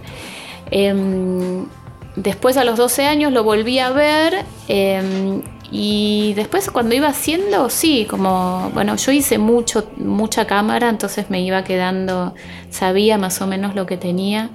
Em, 0.72 1.68
después 2.16 2.58
a 2.58 2.64
los 2.64 2.78
12 2.78 3.06
años 3.06 3.32
lo 3.32 3.44
volví 3.44 3.78
a 3.78 3.92
ver 3.92 4.44
em, 4.68 5.44
y 5.72 6.34
después 6.36 6.72
cuando 6.72 6.96
iba 6.96 7.10
haciendo, 7.10 7.70
sí, 7.70 8.08
como, 8.10 8.72
bueno, 8.74 8.96
yo 8.96 9.12
hice 9.12 9.38
mucho, 9.38 9.88
mucha 9.98 10.48
cámara, 10.48 10.90
entonces 10.90 11.30
me 11.30 11.42
iba 11.42 11.64
quedando, 11.64 12.34
sabía 12.72 13.20
más 13.20 13.40
o 13.40 13.46
menos 13.46 13.76
lo 13.76 13.86
que 13.86 13.98
tenía. 13.98 14.50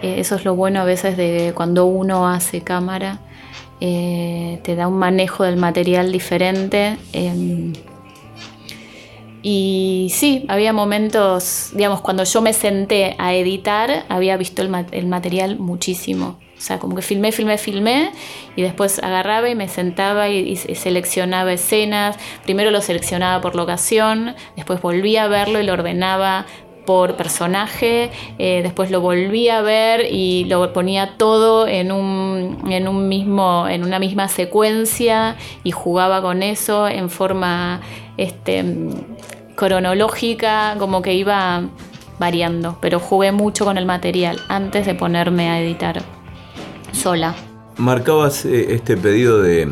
Eh, 0.00 0.20
eso 0.20 0.36
es 0.36 0.44
lo 0.44 0.54
bueno 0.54 0.80
a 0.80 0.84
veces 0.84 1.16
de 1.16 1.52
cuando 1.56 1.86
uno 1.86 2.28
hace 2.28 2.60
cámara, 2.60 3.18
eh, 3.80 4.60
te 4.62 4.74
da 4.74 4.88
un 4.88 4.98
manejo 4.98 5.44
del 5.44 5.56
material 5.56 6.12
diferente. 6.12 6.96
Em, 7.12 7.72
y 9.42 10.08
sí, 10.12 10.44
había 10.48 10.72
momentos, 10.72 11.70
digamos, 11.72 12.00
cuando 12.00 12.24
yo 12.24 12.42
me 12.42 12.52
senté 12.52 13.14
a 13.18 13.32
editar, 13.34 14.04
había 14.08 14.36
visto 14.36 14.60
el, 14.62 15.06
material 15.06 15.58
muchísimo. 15.58 16.40
O 16.58 16.60
sea, 16.60 16.78
como 16.78 16.96
que 16.96 17.02
filmé, 17.02 17.30
filmé, 17.32 17.58
filmé 17.58 18.10
y 18.56 18.62
después 18.62 18.98
agarraba 18.98 19.48
y 19.48 19.54
me 19.54 19.68
sentaba 19.68 20.30
y, 20.30 20.56
seleccionaba 20.56 21.52
escenas. 21.52 22.16
Primero 22.42 22.72
lo 22.72 22.80
seleccionaba 22.80 23.40
por 23.40 23.54
locación, 23.54 24.34
después 24.56 24.80
volvía 24.80 25.24
a 25.24 25.28
verlo 25.28 25.60
y 25.60 25.64
lo 25.64 25.74
ordenaba 25.74 26.46
por 26.86 27.16
personaje, 27.16 28.10
eh, 28.38 28.60
después 28.62 28.90
lo 28.90 29.00
volvía 29.00 29.58
a 29.58 29.62
ver 29.62 30.06
y 30.10 30.44
lo 30.44 30.72
ponía 30.72 31.16
todo 31.18 31.66
en 31.66 31.92
un, 31.92 32.70
en 32.70 32.88
un 32.88 33.08
mismo, 33.08 33.66
en 33.68 33.84
una 33.84 33.98
misma 33.98 34.28
secuencia 34.28 35.36
y 35.64 35.72
jugaba 35.72 36.22
con 36.22 36.42
eso 36.42 36.88
en 36.88 37.10
forma 37.10 37.80
este, 38.16 38.64
cronológica, 39.56 40.76
como 40.78 41.02
que 41.02 41.14
iba 41.14 41.64
variando, 42.18 42.78
pero 42.80 43.00
jugué 43.00 43.32
mucho 43.32 43.64
con 43.64 43.76
el 43.76 43.84
material 43.84 44.38
antes 44.48 44.86
de 44.86 44.94
ponerme 44.94 45.50
a 45.50 45.60
editar 45.60 46.02
sola. 46.92 47.34
Marcabas 47.76 48.46
eh, 48.46 48.74
este 48.74 48.96
pedido 48.96 49.42
de, 49.42 49.66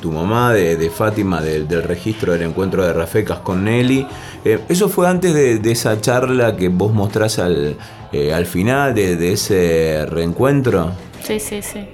tu 0.00 0.10
mamá, 0.10 0.52
de, 0.52 0.90
Fátima, 0.90 1.40
del 1.40 1.82
registro 1.82 2.32
del 2.32 2.42
encuentro 2.42 2.84
de 2.84 2.92
Rafecas 2.92 3.40
con 3.40 3.64
Nelly. 3.64 4.06
Eh, 4.44 4.60
¿Eso 4.68 4.88
fue 4.88 5.08
antes 5.08 5.34
de, 5.34 5.72
esa 5.72 6.00
charla 6.00 6.56
que 6.56 6.68
vos 6.68 6.92
mostrás 6.92 7.38
al, 7.38 7.76
eh, 8.12 8.32
al 8.32 8.46
final 8.46 8.94
de, 8.94 9.32
ese 9.32 10.06
reencuentro? 10.08 10.92
Sí, 11.22 11.40
sí, 11.40 11.62
sí. 11.62 11.86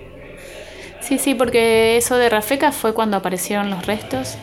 Sí, 1.01 1.19
sí, 1.19 1.35
porque 1.35 1.97
eso 1.97 2.17
de 2.17 2.29
Rafecas 2.29 2.77
fue 2.77 2.93
cuando 2.93 3.17
aparecieron 3.17 3.71
los 3.71 3.87
restos. 3.87 4.37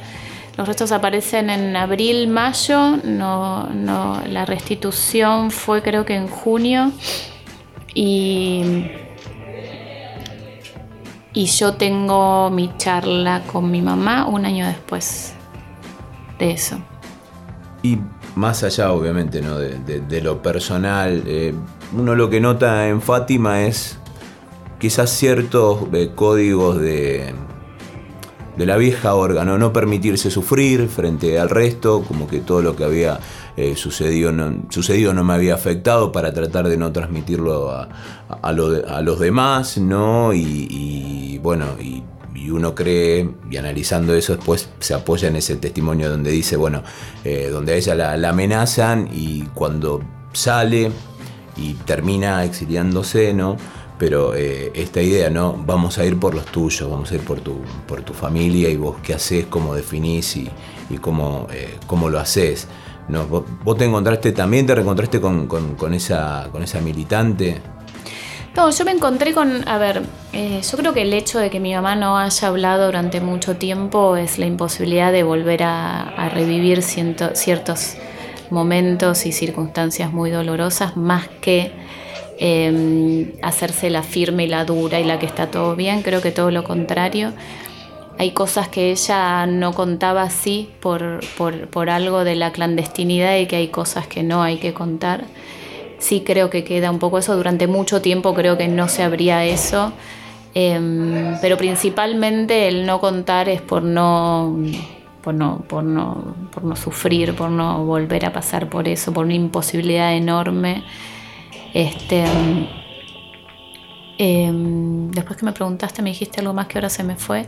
Los 0.58 0.67
restos 0.67 0.91
aparecen 0.91 1.49
en 1.49 1.75
abril, 1.75 2.27
mayo, 2.27 2.97
no, 3.03 3.67
no, 3.67 4.21
la 4.27 4.45
restitución 4.45 5.51
fue 5.51 5.81
creo 5.81 6.05
que 6.05 6.15
en 6.15 6.27
junio 6.27 6.93
y, 7.93 8.63
y 11.36 11.45
yo 11.48 11.74
tengo 11.74 12.50
mi 12.50 12.71
charla 12.78 13.43
con 13.52 13.69
mi 13.69 13.82
mamá 13.82 14.26
un 14.26 14.45
año 14.45 14.65
después 14.65 15.34
de 16.39 16.52
eso. 16.52 16.78
Y 17.84 18.00
más 18.36 18.63
allá 18.63 18.91
obviamente 18.91 19.41
¿no? 19.41 19.60
de, 19.60 20.21
lo 20.21 20.41
personal, 20.41 21.24
eh, 21.28 21.54
uno 21.95 22.15
lo 22.15 22.30
que 22.30 22.39
nota 22.39 22.88
en 22.88 23.02
Fátima 23.02 23.63
es 23.63 24.00
quizás 24.80 25.12
ciertos 25.12 25.84
eh, 25.93 26.12
códigos 26.15 26.80
de 26.80 27.36
de 28.58 28.65
la 28.65 28.78
vieja 28.78 29.15
órgano, 29.15 29.58
no 29.58 29.74
permitirse 29.74 30.32
sufrir 30.32 30.88
frente 30.88 31.39
al 31.39 31.50
resto, 31.50 32.04
como 32.08 32.28
que 32.28 32.39
todo 32.39 32.62
lo 32.62 32.76
que 32.76 32.84
había 32.86 33.19
eh, 33.58 33.76
sucedido, 33.76 34.32
no, 34.32 34.65
sucedido 34.70 35.13
no 35.13 35.24
me 35.24 35.34
había 35.34 35.56
afectado 35.56 36.12
para 36.12 36.34
tratar 36.34 36.68
de 36.68 36.78
no 36.78 36.91
transmitirlo 36.91 37.72
a, 37.72 38.52
los 38.52 39.20
demás, 39.20 39.78
¿no? 39.78 40.34
Y, 40.34 41.39
bueno, 41.41 41.65
y, 41.80 42.04
uno 42.48 42.76
cree, 42.76 43.28
y 43.50 43.58
analizando 43.58 44.13
eso 44.13 44.36
después 44.36 44.70
se 44.80 44.94
apoya 44.94 45.30
en 45.30 45.36
ese 45.36 45.56
testimonio 45.56 46.12
donde 46.12 46.30
dice, 46.30 46.56
bueno, 46.58 46.84
eh, 47.24 47.50
donde 47.52 47.74
a 47.74 47.76
ella 47.76 47.96
la, 47.96 48.18
la 48.18 48.30
amenazan 48.30 49.10
y 49.12 49.46
cuando 49.56 50.04
sale 50.32 50.91
y 51.58 51.74
termina 51.74 52.44
exiliándose, 52.44 53.34
¿no? 53.34 53.58
pero 53.98 54.36
eh, 54.36 54.72
esta 54.76 55.02
idea, 55.02 55.30
¿no? 55.30 55.54
Vamos 55.54 55.98
a 55.98 56.06
ir 56.06 56.20
por 56.20 56.36
los 56.36 56.46
tuyos, 56.46 56.89
vamos 56.89 57.12
a 57.12 57.15
ir 57.15 57.22
por 57.22 57.39
tu, 57.39 57.62
por 57.88 58.02
tu 58.02 58.13
familia 58.13 58.70
y 58.70 58.78
vos 58.78 58.98
qué 59.02 59.13
haces, 59.13 59.46
cómo 59.46 59.74
definís 59.74 60.36
y, 60.36 60.50
cómo, 61.02 61.48
eh, 61.52 61.78
cómo, 61.88 62.10
lo 62.10 62.20
haces. 62.20 62.68
¿No? 63.08 63.26
¿Vos, 63.28 63.78
te 63.78 63.86
encontraste 63.86 64.32
también, 64.32 64.65
te 64.65 64.76
reencontraste 64.76 65.22
con, 65.22 65.48
con, 65.48 65.94
esa, 65.94 66.50
con 66.52 66.63
esa 66.63 66.82
militante? 66.82 67.62
No, 68.56 68.70
yo 68.70 68.86
me 68.86 68.91
encontré 68.91 69.34
con, 69.34 69.68
a 69.68 69.78
ver, 69.78 70.04
eh, 70.32 70.62
yo 70.62 70.78
creo 70.78 70.94
que 70.94 71.02
el 71.02 71.13
hecho 71.13 71.39
de 71.39 71.50
que 71.50 71.60
mi 71.60 71.74
mamá 71.74 71.96
no 71.96 72.18
haya 72.18 72.48
hablado 72.48 72.86
durante 72.86 73.20
mucho 73.20 73.58
tiempo 73.58 74.15
es 74.15 74.38
la 74.38 74.46
imposibilidad 74.46 75.12
de 75.12 75.24
volver 75.24 75.63
a, 75.63 76.02
a 76.02 76.30
revivir 76.30 76.82
ciertos 76.82 77.96
momentos 78.50 79.26
y 79.26 79.32
circunstancias 79.34 80.13
muy 80.13 80.32
dolorosas, 80.32 80.96
más 80.96 81.28
que 81.41 81.74
Em, 82.38 83.32
hacerse 83.41 83.89
la 83.89 84.04
firme 84.04 84.44
y 84.44 84.48
la 84.48 84.65
dura 84.65 85.00
y 85.00 85.06
la 85.06 85.20
que 85.20 85.26
está 85.26 85.52
todo 85.52 85.78
bien, 85.78 86.02
creo 86.02 86.22
que 86.22 86.32
todo 86.32 86.52
lo 86.52 86.65
contrario. 86.65 87.32
Hay 88.17 88.32
cosas 88.32 88.69
que 88.69 88.91
ella 88.91 89.45
no 89.45 89.73
contaba 89.73 90.23
así 90.23 90.69
por, 90.80 91.19
por, 91.38 91.89
algo 91.89 92.23
de 92.23 92.36
la 92.36 92.51
clandestinidad 92.51 93.38
y 93.38 93.45
que 93.45 93.58
hay 93.58 93.67
cosas 93.67 94.08
que 94.08 94.23
no 94.23 94.41
hay 94.41 94.58
que 94.58 94.73
contar. 94.73 95.25
Sí 95.99 96.23
creo 96.25 96.49
que 96.49 96.63
queda 96.63 96.91
un 96.91 96.99
poco 96.99 97.17
eso. 97.17 97.36
Durante 97.36 97.67
mucho 97.67 98.01
tiempo 98.01 98.34
creo 98.34 98.58
que 98.58 98.69
no 98.69 98.88
se 98.88 99.04
abría 99.04 99.43
eso. 99.43 99.91
Em, 100.54 101.38
pero 101.41 101.58
principalmente 101.58 102.69
el 102.69 102.86
no 102.86 103.01
contar 103.01 103.49
es 103.49 103.62
por 103.62 103.84
no, 103.84 104.58
por 105.21 105.34
no, 105.34 105.65
por 105.67 105.84
no, 105.84 106.36
por 106.54 106.63
no 106.63 106.78
sufrir, 106.78 107.36
por 107.36 107.49
no 107.49 107.84
volver 107.84 108.25
a 108.25 108.32
pasar 108.32 108.69
por 108.69 108.88
eso, 108.88 109.12
por 109.12 109.25
una 109.25 109.34
imposibilidad 109.34 110.15
enorme. 110.15 110.84
Este, 111.73 112.23
em, 114.17 115.12
después 115.12 115.38
que 115.38 115.45
me 115.45 115.51
preguntaste, 115.51 116.01
me 116.01 116.12
dijiste 116.12 116.39
algo 116.39 116.54
más 116.54 116.67
que 116.67 116.78
ahora 116.78 116.89
se 116.89 117.04
me 117.04 117.17
fue. 117.17 117.47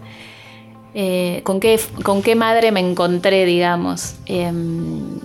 Eh, 0.93 1.41
¿con, 1.43 1.60
qué, 1.60 1.80
¿Con 2.04 2.21
qué 2.21 2.36
madre 2.36 2.71
me 2.71 2.80
encontré, 2.80 3.45
digamos? 3.45 4.15
Em, 4.26 5.19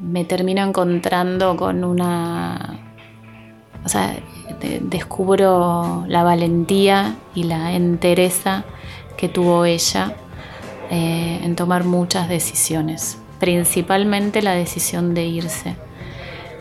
me 0.00 0.24
termino 0.24 0.62
encontrando 0.62 1.56
con 1.56 1.84
una... 1.84 2.78
O 3.84 3.88
sea, 3.88 4.14
descubro 4.82 6.04
la 6.06 6.22
valentía 6.22 7.16
y 7.34 7.44
la 7.44 7.72
entereza 7.72 8.64
que 9.16 9.28
tuvo 9.28 9.64
ella 9.64 10.14
eh, 10.90 11.40
en 11.42 11.56
tomar 11.56 11.84
muchas 11.84 12.28
decisiones, 12.28 13.18
principalmente 13.38 14.42
la 14.42 14.52
decisión 14.52 15.14
de 15.14 15.24
irse. 15.24 15.76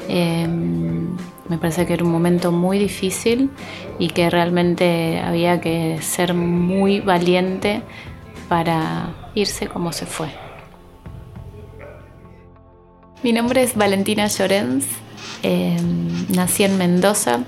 Em, 0.08 1.18
me 1.50 1.58
parece 1.58 1.86
que 1.86 1.94
era 1.94 2.06
un 2.06 2.12
momento 2.12 2.52
muy 2.52 2.78
difícil 2.78 3.50
y 3.98 4.10
que 4.10 4.30
realmente 4.30 5.20
había 5.20 5.60
que 5.60 6.00
ser 6.02 6.34
muy 6.34 7.00
valiente 7.00 7.82
para 8.48 9.10
irse 9.36 9.68
como 9.68 9.92
se 9.92 10.06
fue. 10.06 10.30
Mi 13.24 13.34
nombre 13.34 13.64
es 13.64 13.76
Valentina 13.76 14.28
Llorens, 14.28 14.86
em, 15.44 16.28
nací 16.30 16.64
en 16.64 16.78
Mendoza 16.78 17.40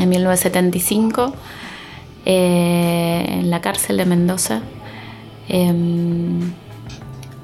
en 0.00 0.08
1975, 0.08 1.34
eh, 2.24 3.26
en 3.28 3.50
la 3.50 3.60
cárcel 3.60 3.98
de 3.98 4.06
Mendoza, 4.06 4.62
em, 5.48 6.52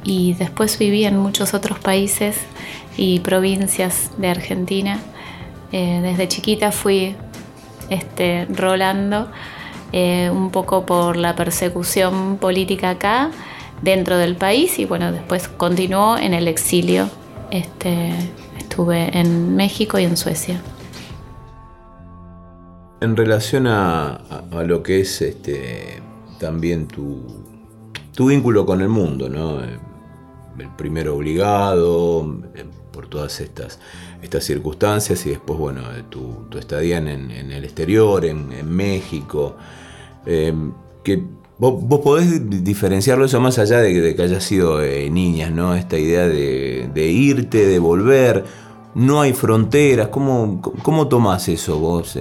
y 0.05 0.33
después 0.35 0.79
viví 0.79 1.05
en 1.05 1.19
muchos 1.19 1.55
otros 1.55 1.79
países 1.79 2.39
y 2.97 3.21
provincias 3.21 4.11
de 4.17 4.29
Argentina. 4.29 4.99
Eh, 5.73 6.01
desde 6.03 6.29
chiquita 6.29 6.73
fui 6.73 7.17
este, 7.91 8.47
rolando 8.47 9.29
eh, 9.93 10.31
un 10.31 10.51
poco 10.51 10.87
por 10.87 11.17
la 11.17 11.37
persecución 11.37 12.39
política 12.39 12.91
acá, 12.91 13.31
dentro 13.83 14.17
del 14.17 14.37
país, 14.37 14.79
y 14.79 14.85
bueno, 14.85 15.13
después 15.13 15.49
continuó 15.49 16.17
en 16.17 16.35
el 16.35 16.49
exilio. 16.49 17.09
Este, 17.51 18.11
estuve 18.59 19.17
en 19.19 19.55
México 19.55 19.99
y 19.99 20.05
en 20.05 20.17
Suecia. 20.17 20.61
En 23.01 23.17
relación 23.17 23.67
a, 23.67 24.21
lo 24.67 24.83
que 24.83 25.01
es 25.01 25.21
este, 25.21 26.03
también 26.41 26.89
tu, 26.89 27.45
tu 28.15 28.27
vínculo 28.27 28.67
con 28.67 28.81
el 28.81 28.89
mundo, 28.89 29.29
¿no? 29.29 29.61
el 29.61 29.79
primero 30.77 31.17
obligado, 31.17 32.41
por 32.93 33.09
todas 33.09 33.41
estas, 33.41 33.79
estas 34.23 34.45
circunstancias 34.45 35.25
y 35.27 35.31
después, 35.31 35.59
bueno, 35.59 35.83
tu, 36.09 36.47
tu 36.49 36.59
estadía 36.59 36.99
en, 36.99 37.31
el 37.31 37.65
exterior, 37.65 38.25
en, 38.25 38.49
México, 38.69 39.57
em, 40.25 40.73
que 41.03 41.23
vos, 41.59 42.01
podés 42.01 42.65
diferenciarlo 42.65 43.25
eso 43.25 43.41
más 43.41 43.59
allá 43.59 43.81
de, 43.81 44.15
que 44.15 44.23
hayas 44.23 44.45
sido 44.45 44.83
eh, 44.83 45.09
niñas, 45.11 45.53
¿no? 45.53 45.75
Esta 45.75 45.99
idea 45.99 46.27
de, 46.27 47.11
irte, 47.11 47.67
de 47.67 47.79
volver, 47.79 48.45
no 48.95 49.21
hay 49.21 49.33
fronteras, 49.33 50.09
¿cómo, 50.09 50.61
cómo 50.83 51.07
tomás 51.09 51.49
eso 51.49 51.79
vos 51.79 52.19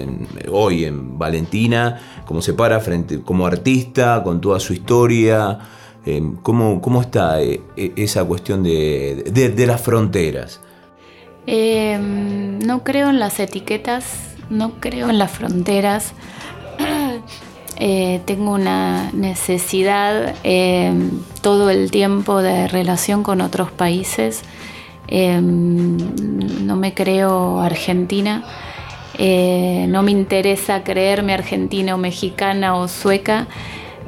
hoy 0.52 0.86
en 0.86 1.18
Valentina, 1.18 2.02
como 2.26 2.42
se 2.42 2.54
para 2.54 2.80
frente, 2.82 3.22
como 3.22 3.48
artista, 3.48 4.22
con 4.24 4.42
toda 4.42 4.60
su 4.60 4.74
historia? 4.74 5.60
Em, 6.06 6.36
¿cómo, 6.36 6.82
¿cómo, 6.82 7.02
está 7.02 7.42
eh, 7.42 7.62
esa 7.96 8.24
cuestión 8.26 8.62
de, 8.62 9.24
de 9.56 9.66
las 9.66 9.82
fronteras? 9.82 10.62
Em, 11.48 12.60
no 12.60 12.84
creo 12.84 13.10
en 13.10 13.20
las 13.20 13.40
etiquetas, 13.40 14.36
no 14.50 14.74
creo 14.80 15.10
en 15.10 15.20
las 15.20 15.32
fronteras. 15.32 16.14
eh, 17.78 18.22
tengo 18.26 18.52
una 18.52 19.12
necesidad 19.14 20.36
eh, 20.44 20.94
todo 21.42 21.70
el 21.70 21.92
tiempo 21.92 22.42
de 22.42 22.68
relación 22.68 23.24
con 23.24 23.42
otros 23.42 23.72
países. 23.72 24.42
Eh, 25.08 25.40
no 25.40 26.76
me 26.76 26.94
creo 26.94 27.60
argentina. 27.62 28.44
no 29.18 30.04
me 30.04 30.12
interesa 30.12 30.84
creerme 30.84 31.34
argentina 31.34 31.96
o 31.96 31.98
mexicana 31.98 32.76
o 32.76 32.88
sueca. 32.88 33.48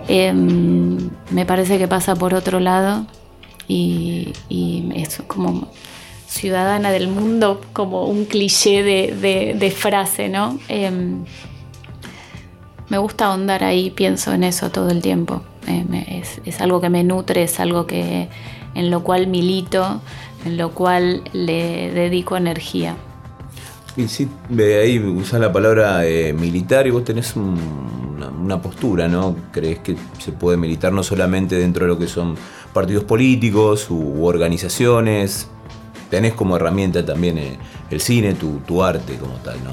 me 0.10 1.46
parece 1.46 1.78
que 1.78 1.88
pasa 1.88 2.16
por 2.16 2.34
otro 2.34 2.60
lado 2.60 3.06
y, 3.68 4.34
es 4.96 5.22
como 5.28 5.70
ciudadana 6.28 6.92
del 6.92 7.08
mundo, 7.08 7.62
como 7.74 8.06
un 8.06 8.26
cliché 8.26 8.84
de, 8.84 9.72
frase, 9.72 10.30
¿no? 10.30 10.60
me 12.90 12.98
gusta 12.98 13.26
ahondar 13.26 13.64
ahí, 13.64 13.90
pienso 13.90 14.34
en 14.34 14.44
eso 14.44 14.72
todo 14.72 14.90
el 14.90 15.02
tiempo. 15.02 15.42
Es, 16.46 16.62
algo 16.62 16.80
que 16.80 16.90
me 16.90 17.04
nutre, 17.04 17.44
es 17.44 17.60
algo 17.60 17.86
que, 17.86 18.30
en 18.76 18.90
lo 18.90 19.04
cual 19.04 19.28
milito, 19.28 20.02
en 20.46 20.58
lo 20.58 20.72
cual 20.72 21.24
le 21.34 21.92
dedico 21.92 22.38
energía. 22.38 22.96
Y 23.98 24.08
sí, 24.08 24.30
ahí 24.58 25.00
usas 25.00 25.42
la 25.42 25.52
palabra 25.52 26.06
eh, 26.06 26.32
militar 26.32 26.86
y 26.88 26.92
vos 26.92 27.04
tenés 27.04 27.36
una, 27.36 28.62
postura, 28.62 29.10
¿no? 29.10 29.36
¿Crees 29.52 29.80
que 29.80 29.98
se 30.20 30.32
puede 30.32 30.56
militar 30.56 30.94
no 30.94 31.04
solamente 31.04 31.56
dentro 31.56 31.86
de 31.86 31.90
lo 31.90 32.00
que 32.00 32.08
son 32.08 32.36
partidos 32.74 33.04
políticos 33.04 33.88
u 33.90 34.26
organizaciones? 34.26 35.50
Tenés 36.10 36.34
como 36.34 36.56
herramienta 36.56 37.06
también 37.06 37.38
eh, 37.38 37.58
el 37.90 38.02
cine, 38.02 38.34
tu, 38.34 38.84
arte 38.84 39.18
como 39.18 39.36
tal, 39.36 39.64
¿no? 39.64 39.72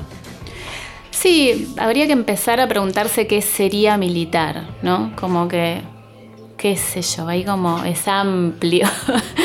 Sí, 1.11 1.73
habría 1.79 2.07
que 2.07 2.12
empezar 2.12 2.61
a 2.61 2.68
preguntarse 2.68 3.27
qué 3.27 3.40
sería 3.40 3.97
militar, 3.97 4.66
¿no? 4.83 5.12
Como 5.16 5.47
que, 5.47 5.81
qué 6.57 6.77
sé 6.77 7.03
yo, 7.03 7.29
ahí 7.29 7.44
como 7.44 7.85
es 7.85 8.09
amplio, 8.09 8.88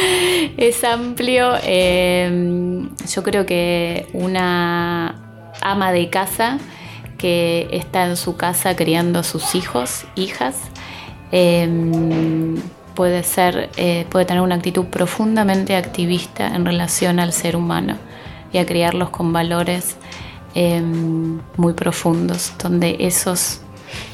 es 0.57 0.83
amplio. 0.83 1.53
Em, 1.63 2.89
yo 3.07 3.23
creo 3.23 3.45
que 3.45 4.07
una 4.13 5.53
ama 5.61 5.91
de 5.91 6.09
casa 6.09 6.57
que 7.19 7.67
está 7.71 8.07
en 8.07 8.17
su 8.17 8.35
casa 8.35 8.75
criando 8.75 9.19
a 9.19 9.23
sus 9.23 9.53
hijos, 9.53 10.05
hijas, 10.15 10.55
em, 11.31 12.55
puede 12.99 13.23
ser, 13.23 13.69
eh, 13.77 14.05
puede 14.09 14.25
tener 14.25 14.43
una 14.43 14.55
actitud 14.55 14.85
profundamente 14.85 15.75
activista 15.75 16.47
en 16.47 16.65
relación 16.65 17.19
al 17.19 17.31
ser 17.31 17.55
humano 17.55 17.95
y 18.51 18.57
a 18.57 18.65
criarlos 18.65 19.09
con 19.09 19.31
valores 19.31 19.95
Em, 20.55 21.39
muy 21.57 21.73
profundos, 21.73 22.53
donde 22.61 22.97
esos 22.99 23.61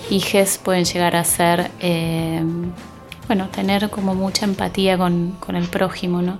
hijes 0.09 0.57
pueden 0.57 0.83
llegar 0.83 1.15
a 1.15 1.23
ser, 1.23 1.71
em, 1.79 2.71
bueno, 3.27 3.47
tener 3.47 3.89
como 3.89 4.15
mucha 4.15 4.45
empatía 4.45 4.97
con, 4.97 5.37
el 5.47 5.67
prójimo, 5.69 6.21
¿no? 6.21 6.39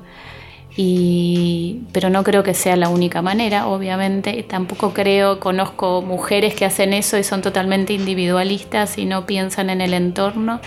Y, 0.76 1.84
pero 1.94 2.10
no 2.10 2.24
creo 2.26 2.44
que 2.44 2.54
sea 2.54 2.76
la 2.76 2.90
única 2.90 3.22
manera, 3.22 3.68
obviamente. 3.68 4.44
Tampoco 4.44 4.94
creo, 4.94 5.40
conozco 5.40 6.02
mujeres 6.02 6.54
que 6.56 6.66
hacen 6.66 6.92
eso 6.92 7.18
y 7.18 7.24
son 7.24 7.42
totalmente 7.42 7.94
individualistas 7.94 8.98
y 8.98 9.06
no 9.06 9.26
piensan 9.26 9.70
en 9.70 9.80
el 9.80 9.94
entorno. 9.94 10.60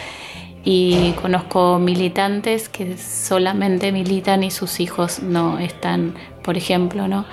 Y 0.65 1.13
conozco 1.23 1.79
militantes 1.79 2.69
que 2.69 2.99
solamente 2.99 3.93
militan 3.93 4.43
y 4.43 4.51
sus 4.51 4.81
hijos 4.81 5.23
no 5.23 5.59
están, 5.59 6.15
por 6.43 6.57
ejemplo, 6.57 7.09
¿no? 7.09 7.25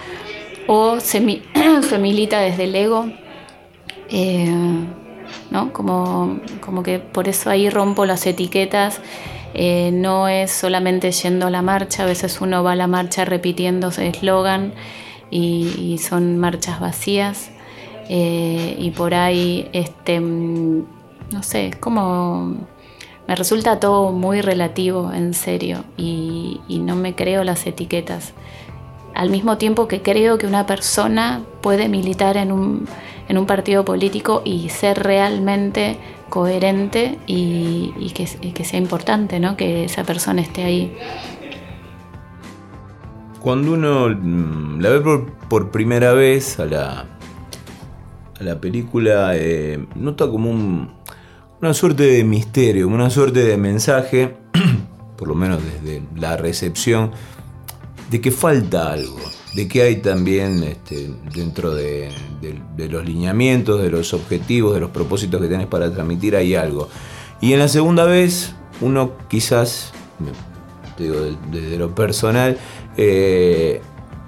o 0.67 0.99
se, 0.99 1.19
milita 1.19 2.39
desde 2.39 2.63
el 2.63 2.75
ego, 2.75 3.09
eh, 4.09 4.53
¿no? 5.51 5.73
Como, 5.73 6.39
como, 6.61 6.83
que 6.83 6.99
por 6.99 7.27
eso 7.27 7.49
ahí 7.49 7.69
rompo 7.69 8.05
las 8.05 8.25
etiquetas. 8.25 8.99
Eh, 9.57 9.91
no 9.93 10.27
es 10.27 10.51
solamente 10.51 11.11
yendo 11.11 11.47
a 11.47 11.49
la 11.49 11.61
marcha, 11.61 12.03
a 12.03 12.05
veces 12.05 12.41
uno 12.41 12.61
va 12.61 12.73
a 12.73 12.75
la 12.75 12.87
marcha 12.87 13.23
repitiendo 13.23 13.87
eslogan 13.87 14.73
y, 15.31 15.97
son 15.99 16.37
marchas 16.37 16.79
vacías. 16.79 17.51
Eh, 18.09 18.75
y 18.77 18.91
por 18.91 19.13
ahí, 19.13 19.69
este, 19.71 20.19
no 20.19 21.41
sé, 21.41 21.71
como 21.79 22.57
me 23.27 23.35
resulta 23.35 23.79
todo 23.79 24.11
muy 24.11 24.41
relativo, 24.41 25.11
en 25.13 25.33
serio, 25.33 25.83
y 25.97 26.59
no 26.81 26.95
me 26.95 27.15
creo 27.15 27.43
las 27.43 27.65
etiquetas 27.65 28.33
al 29.15 29.29
mismo 29.29 29.57
tiempo 29.57 29.87
que 29.87 30.01
creo 30.01 30.37
que 30.37 30.45
una 30.45 30.67
persona 30.67 31.41
puede 31.61 31.87
militar 31.87 32.37
en 32.37 32.51
un, 32.51 32.87
partido 33.47 33.85
político 33.85 34.41
y 34.45 34.69
ser 34.69 35.01
realmente 35.01 35.97
coherente 36.29 37.17
y, 37.25 38.11
que, 38.13 38.63
sea 38.65 38.79
importante 38.79 39.39
¿no? 39.39 39.55
que 39.55 39.85
esa 39.85 40.03
persona 40.03 40.41
esté 40.41 40.63
ahí. 40.63 40.93
Cuando 43.39 43.73
uno 43.73 44.09
mm, 44.09 44.81
la 44.81 44.89
ve 44.89 45.25
por, 45.49 45.71
primera 45.71 46.13
vez 46.13 46.59
a 46.59 46.65
la, 46.65 47.05
a 48.39 48.43
la 48.43 48.59
película, 48.59 49.31
eh, 49.35 49.85
nota 49.95 50.27
como 50.29 50.49
una 51.61 51.73
suerte 51.73 52.03
de 52.03 52.23
misterio, 52.23 52.87
una 52.87 53.09
suerte 53.09 53.43
de 53.43 53.57
mensaje, 53.57 54.35
por 55.17 55.27
lo 55.27 55.35
menos 55.35 55.61
desde 55.63 56.03
la 56.15 56.37
recepción 56.37 57.11
de 58.09 58.21
que 58.21 58.31
falta 58.31 58.91
algo, 58.91 59.19
de 59.53 59.67
que 59.67 59.81
hay 59.81 59.97
también 59.97 60.63
este, 60.63 61.11
dentro 61.33 61.73
de, 61.73 62.11
los 62.89 63.05
lineamientos, 63.05 63.81
de 63.81 63.89
los 63.89 64.13
objetivos, 64.13 64.73
de 64.73 64.81
los 64.81 64.91
propósitos 64.91 65.41
que 65.41 65.47
tenés 65.47 65.67
para 65.67 65.91
transmitir, 65.91 66.35
hay 66.35 66.55
algo. 66.55 66.89
Y 67.41 67.53
en 67.53 67.59
la 67.59 67.67
segunda 67.67 68.05
vez, 68.05 68.53
uno 68.81 69.13
quizás, 69.29 69.93
digo, 70.99 71.15
desde 71.51 71.77
lo 71.77 71.95
personal, 71.95 72.57
eh, 72.97 73.81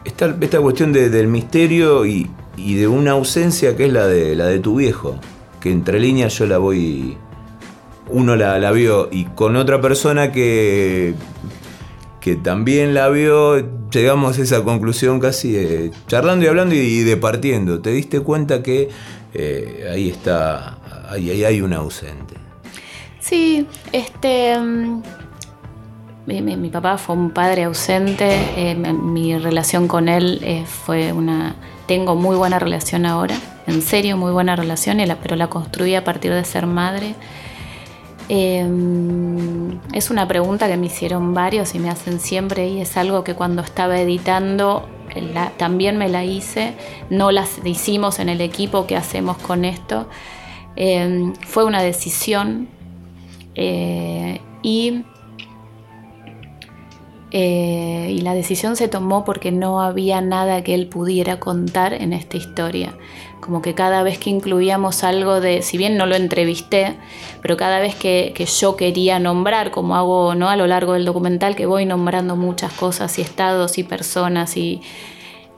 está 0.06 0.36
esta 0.40 0.60
cuestión 0.60 0.94
del 0.94 1.28
misterio 1.28 2.06
y, 2.06 2.30
de 2.56 2.88
una 2.88 3.12
ausencia 3.12 3.78
que 3.78 3.86
es 3.86 3.94
la 3.94 4.08
de, 4.08 4.36
la 4.36 4.48
de 4.48 4.60
tu 4.60 4.78
viejo, 4.78 5.20
que 5.60 5.72
entre 5.72 6.00
líneas 6.00 6.38
yo 6.38 6.46
la 6.46 6.58
voy 6.58 7.18
uno 8.10 8.36
la, 8.36 8.58
la, 8.58 8.72
vio 8.72 9.10
y 9.12 9.26
con 9.26 9.56
otra 9.58 9.82
persona 9.82 10.32
que 10.32 11.14
que 12.28 12.36
también 12.36 12.94
la 12.94 13.08
vio, 13.08 13.56
llegamos 13.90 14.38
a 14.38 14.42
esa 14.42 14.62
conclusión 14.62 15.22
casi 15.22 15.56
eh, 15.56 15.92
charlando 16.08 16.44
y 16.44 16.50
hablando 16.50 16.76
y, 16.76 17.00
departiendo. 17.04 17.80
¿Te 17.80 17.92
diste 17.92 18.20
cuenta 18.20 18.62
que 18.62 18.90
eh, 19.34 19.90
ahí 19.90 20.10
está, 20.10 20.78
ahí, 21.10 21.46
hay 21.46 21.62
un 21.62 21.72
ausente? 21.72 22.34
Sí, 23.22 23.66
este... 23.94 24.60
Mm, 24.60 25.04
mi, 26.26 26.70
papá 26.70 26.98
fue 26.98 27.16
un 27.16 27.32
padre 27.32 27.64
ausente, 27.64 28.28
eh, 28.58 28.76
mi 28.76 29.38
relación 29.38 29.88
con 29.88 30.10
él 30.10 30.66
fue 30.66 31.14
una... 31.14 31.56
Tengo 31.88 32.16
muy 32.16 32.36
buena 32.36 32.60
relación 32.60 33.06
ahora, 33.06 33.36
en 33.66 33.82
serio 33.82 34.18
muy 34.18 34.32
buena 34.32 34.56
relación, 34.56 34.98
pero 35.22 35.36
la 35.36 35.48
construí 35.48 35.96
a 35.96 36.04
partir 36.04 36.34
de 36.34 36.44
ser 36.44 36.68
madre. 36.68 37.16
Em, 38.30 39.80
es 39.94 40.10
una 40.10 40.28
pregunta 40.28 40.68
que 40.68 40.76
me 40.76 40.88
hicieron 40.88 41.34
varios 41.34 41.74
y 41.76 41.80
me 41.80 41.90
hacen 41.90 42.20
siempre 42.20 42.68
y 42.68 42.82
es 42.82 42.98
algo 42.98 43.24
que 43.24 43.36
cuando 43.36 43.62
estaba 43.62 44.00
editando 44.00 44.86
también 45.58 45.98
me 45.98 46.10
la 46.10 46.24
hice, 46.24 46.74
no 47.10 47.32
las 47.32 47.66
hicimos 47.66 48.20
en 48.20 48.30
el 48.30 48.42
equipo, 48.42 48.86
¿qué 48.86 48.96
hacemos 48.96 49.38
con 49.38 49.66
esto? 49.66 50.08
Em, 50.76 51.34
fue 51.36 51.64
una 51.64 51.82
decisión 51.82 52.68
eh, 53.56 54.42
y, 54.62 55.04
eh, 57.32 58.10
y 58.12 58.22
la 58.22 58.34
decisión 58.34 58.76
se 58.76 58.88
tomó 58.88 59.26
porque 59.26 59.52
no 59.52 59.82
había 59.82 60.22
nada 60.22 60.64
que 60.64 60.74
él 60.74 60.88
pudiera 60.88 61.40
contar 61.40 61.94
en 61.94 62.14
esta 62.14 62.38
historia 62.38 62.96
como 63.48 63.62
que 63.62 63.74
cada 63.76 64.04
vez 64.04 64.18
que 64.18 64.30
incluíamos 64.30 65.06
algo 65.06 65.40
de, 65.40 65.62
si 65.62 65.78
bien 65.78 65.98
no 65.98 66.06
lo 66.06 66.16
entrevisté, 66.16 66.98
pero 67.42 67.56
cada 67.56 67.80
vez 67.80 67.96
que, 67.96 68.34
yo 68.60 68.76
quería 68.76 69.20
nombrar, 69.20 69.72
como 69.72 69.96
hago 69.96 70.36
¿no? 70.36 70.50
a 70.50 70.56
lo 70.56 70.68
largo 70.68 70.94
del 70.94 71.06
documental, 71.06 71.56
que 71.56 71.66
voy 71.66 71.86
nombrando 71.86 72.36
muchas 72.36 72.74
cosas 72.74 73.18
y 73.20 73.22
estados 73.22 73.78
y 73.78 73.84
personas, 73.84 74.58
y 74.58 74.82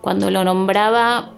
cuando 0.02 0.30
lo 0.30 0.44
nombraba 0.44 1.32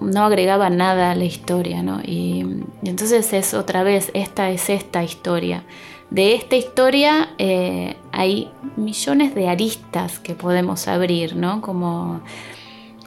no 0.00 0.24
agregaba 0.24 0.70
nada 0.70 1.10
a 1.10 1.14
la 1.14 1.24
historia, 1.24 1.82
¿no? 1.82 2.00
Y, 2.02 2.46
entonces 2.82 3.34
es 3.34 3.52
otra 3.52 3.82
vez, 3.82 4.10
esta 4.14 4.48
es 4.48 4.70
esta 4.70 5.04
historia. 5.04 5.64
De 6.10 6.34
esta 6.34 6.56
historia 6.56 7.30
eh, 7.38 7.96
hay 8.10 8.50
millones 8.76 9.34
de 9.34 9.48
aristas 9.48 10.18
que 10.18 10.34
podemos 10.34 10.88
abrir, 10.88 11.36
¿no? 11.36 11.60
Como 11.60 12.20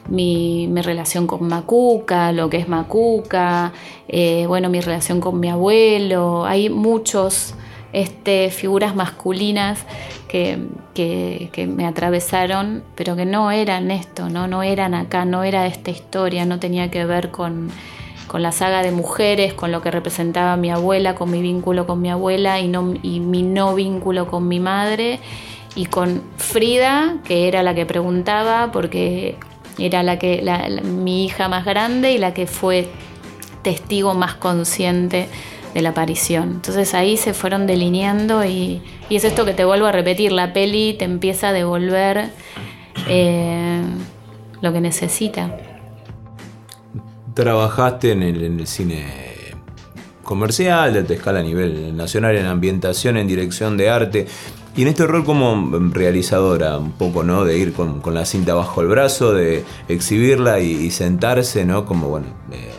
mi, 0.08 0.70
relación 0.74 1.26
con 1.26 1.46
Macuca, 1.46 2.32
lo 2.32 2.48
que 2.48 2.56
es 2.58 2.68
Macuca, 2.68 3.72
eh, 4.08 4.46
bueno, 4.48 4.70
mi 4.70 4.80
relación 4.80 5.20
con 5.20 5.38
mi 5.38 5.50
abuelo. 5.50 6.46
Hay 6.46 6.70
muchos 6.70 7.54
este, 7.92 8.50
figuras 8.50 8.96
masculinas 8.96 9.84
que, 10.28 10.58
me 11.68 11.86
atravesaron, 11.86 12.82
pero 12.96 13.14
que 13.16 13.24
no 13.24 13.50
eran 13.50 13.90
esto, 13.90 14.28
¿no? 14.28 14.48
no 14.48 14.62
eran 14.62 14.94
acá, 14.94 15.24
no 15.24 15.44
era 15.44 15.66
esta 15.66 15.90
historia, 15.90 16.44
no 16.44 16.58
tenía 16.58 16.90
que 16.90 17.04
ver 17.04 17.30
con, 17.30 17.70
con 18.26 18.42
la 18.42 18.52
saga 18.52 18.82
de 18.82 18.90
mujeres, 18.90 19.54
con 19.54 19.72
lo 19.72 19.82
que 19.82 19.90
representaba 19.90 20.56
mi 20.56 20.70
abuela, 20.70 21.14
con 21.14 21.30
mi 21.30 21.42
vínculo 21.42 21.86
con 21.86 22.00
mi 22.00 22.10
abuela 22.10 22.60
y, 22.60 22.68
mi 22.68 23.42
no 23.42 23.74
vínculo 23.74 24.26
con 24.26 24.48
mi 24.48 24.60
madre, 24.60 25.20
y 25.76 25.86
con 25.86 26.22
Frida, 26.36 27.16
que 27.24 27.48
era 27.48 27.62
la 27.62 27.74
que 27.74 27.84
preguntaba, 27.86 28.70
porque 28.72 29.36
era 29.78 30.02
la 30.02 30.18
que, 30.18 30.42
mi 30.84 31.24
hija 31.24 31.48
más 31.48 31.64
grande 31.64 32.12
y 32.12 32.18
la 32.18 32.32
que 32.32 32.46
fue 32.46 32.88
testigo 33.62 34.14
más 34.14 34.34
consciente 34.34 35.28
de 35.74 35.82
la 35.82 35.90
aparición. 35.90 36.52
Entonces 36.52 36.94
ahí 36.94 37.16
se 37.16 37.34
fueron 37.34 37.66
delineando 37.66 38.44
y, 38.44 38.82
es 39.10 39.24
esto 39.24 39.44
que 39.44 39.52
te 39.52 39.64
vuelvo 39.64 39.86
a 39.86 39.92
repetir, 39.92 40.32
la 40.32 40.52
peli 40.52 40.94
te 40.98 41.04
empieza 41.04 41.48
a 41.48 41.52
devolver 41.52 42.30
eh, 43.08 43.82
lo 44.60 44.72
que 44.72 44.80
necesita. 44.80 45.73
Trabajaste 47.34 48.12
en 48.12 48.22
el, 48.22 48.66
cine 48.66 49.06
comercial, 50.22 50.92
de 50.92 51.00
alta 51.00 51.14
escala 51.14 51.40
a 51.40 51.42
nivel 51.42 51.96
nacional, 51.96 52.36
en 52.36 52.46
ambientación, 52.46 53.16
en 53.16 53.26
dirección 53.26 53.76
de 53.76 53.90
arte. 53.90 54.26
Y 54.76 54.82
en 54.82 54.88
este 54.88 55.06
rol 55.06 55.24
como 55.24 55.78
realizadora, 55.92 56.78
un 56.78 56.92
poco, 56.92 57.22
¿no? 57.22 57.44
De 57.44 57.58
ir 57.58 57.72
con, 57.72 58.02
la 58.12 58.24
cinta 58.24 58.54
bajo 58.54 58.80
el 58.80 58.88
brazo, 58.88 59.32
de 59.32 59.64
exhibirla 59.88 60.60
y, 60.60 60.90
sentarse, 60.90 61.64
¿no? 61.64 61.84
Como, 61.84 62.08
bueno, 62.08 62.26
eh, 62.52 62.72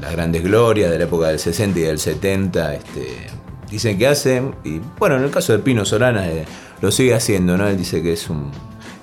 las 0.00 0.12
grandes 0.12 0.42
glorias 0.42 0.90
de 0.90 0.98
la 0.98 1.04
época 1.04 1.28
del 1.28 1.38
60 1.38 1.78
y 1.78 1.82
del 1.82 1.98
70, 1.98 2.74
este, 2.74 3.26
dicen 3.70 3.98
que 3.98 4.06
hacen. 4.06 4.54
Y 4.64 4.80
bueno, 4.98 5.16
en 5.16 5.24
el 5.24 5.30
caso 5.30 5.52
de 5.52 5.58
Pino 5.58 5.84
Solana 5.84 6.28
eh, 6.28 6.44
lo 6.80 6.90
sigue 6.90 7.14
haciendo, 7.14 7.56
¿no? 7.56 7.66
Él 7.66 7.76
dice 7.76 8.02
que 8.02 8.12
es 8.12 8.30
un, 8.30 8.50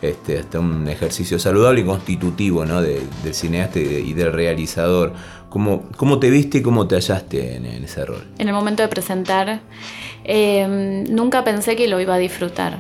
este, 0.02 0.40
hasta 0.40 0.60
un 0.60 0.88
ejercicio 0.88 1.40
saludable 1.40 1.82
y 1.82 1.86
constitutivo, 1.86 2.66
¿no? 2.66 2.82
del 2.82 3.08
cineasta 3.34 3.80
y 3.80 4.14
del 4.14 4.32
realizador. 4.32 5.14
¿Cómo, 5.50 5.84
¿Cómo, 5.96 6.20
te 6.20 6.30
viste 6.30 6.60
y 6.60 6.62
cómo 6.62 6.88
te 6.88 6.96
hallaste 6.96 7.56
en, 7.56 7.66
ese 7.66 8.06
rol? 8.06 8.24
En 8.38 8.48
el 8.48 8.54
momento 8.54 8.84
de 8.84 8.90
presentar, 8.90 9.62
em, 10.24 11.06
nunca 11.06 11.44
pensé 11.44 11.76
que 11.76 11.88
lo 11.88 12.00
iba 12.00 12.16
a 12.16 12.18
disfrutar. 12.18 12.80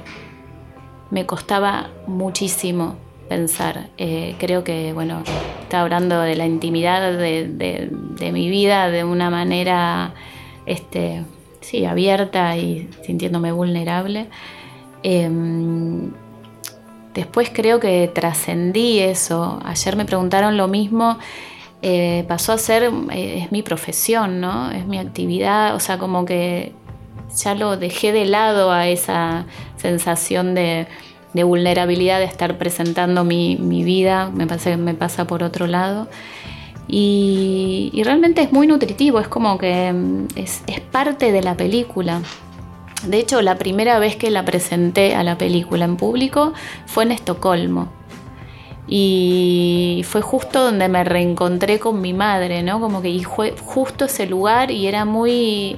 Me 1.10 1.26
costaba 1.26 1.90
muchísimo 2.08 2.98
pensar. 3.30 3.88
Eh, 3.98 4.36
creo 4.38 4.64
que, 4.64 4.94
bueno, 4.94 5.24
está 5.64 5.82
hablando 5.82 6.20
de 6.20 6.36
la 6.36 6.46
intimidad 6.46 7.18
de, 7.18 8.32
mi 8.32 8.50
vida 8.50 8.90
de 8.90 9.04
una 9.06 9.30
manera, 9.30 10.14
este, 10.66 11.24
sí, 11.62 11.86
abierta 11.86 12.58
y 12.58 12.90
sintiéndome 13.04 13.52
vulnerable. 13.54 14.28
Em, 15.04 16.12
después 17.18 17.52
creo 17.54 17.80
que 17.80 18.10
trascendí 18.14 19.00
eso. 19.00 19.60
Ayer 19.66 19.96
me 19.98 20.06
preguntaron 20.06 20.56
lo 20.56 20.68
mismo 20.68 21.18
eh, 21.82 22.26
pasó 22.28 22.54
a 22.54 22.58
ser, 22.58 22.92
eh, 23.12 23.44
es 23.44 23.52
mi 23.52 23.62
profesión, 23.62 24.42
¿no? 24.42 24.72
Es 24.72 24.88
mi 24.88 24.98
actividad, 24.98 25.76
o 25.76 25.80
sea, 25.80 26.00
como 26.00 26.26
que 26.26 26.74
ya 27.36 27.54
lo 27.54 27.78
dejé 27.78 28.12
de 28.12 28.26
lado 28.26 28.72
a 28.72 28.88
esa 28.88 29.46
sensación 29.78 30.56
de, 30.56 30.88
vulnerabilidad 31.34 32.18
de 32.18 32.26
estar 32.26 32.58
presentando 32.58 33.24
mi, 33.24 33.58
vida, 33.84 34.32
me 34.34 34.48
me 34.78 34.94
pasa 34.96 35.28
por 35.28 35.44
otro 35.44 35.68
lado. 35.68 36.08
Y, 36.88 38.02
realmente 38.04 38.42
es 38.42 38.52
muy 38.52 38.66
nutritivo, 38.66 39.20
es 39.20 39.28
como 39.28 39.60
que 39.60 39.94
mm, 39.94 40.28
es 40.36 40.64
parte 40.92 41.32
de 41.32 41.44
la 41.44 41.56
película. 41.56 42.22
De 43.06 43.20
hecho, 43.20 43.42
la 43.42 43.58
primera 43.58 44.00
vez 44.00 44.16
que 44.16 44.32
la 44.32 44.44
presenté 44.44 45.16
a 45.16 45.24
la 45.24 45.38
película 45.38 45.86
en 45.86 45.98
público 45.98 46.54
fue 46.86 47.04
en 47.04 47.12
Estocolmo. 47.12 47.90
Y 48.88 50.04
fue 50.08 50.22
justo 50.22 50.64
donde 50.64 50.88
me 50.88 51.04
reencontré 51.04 51.78
con 51.78 52.02
mi 52.02 52.14
madre, 52.14 52.64
¿no? 52.64 52.80
Como 52.80 53.02
que 53.02 53.20
fue 53.24 53.54
justo 53.62 54.06
ese 54.06 54.26
lugar 54.28 54.72
y 54.72 54.88
era 54.88 55.06
muy. 55.06 55.78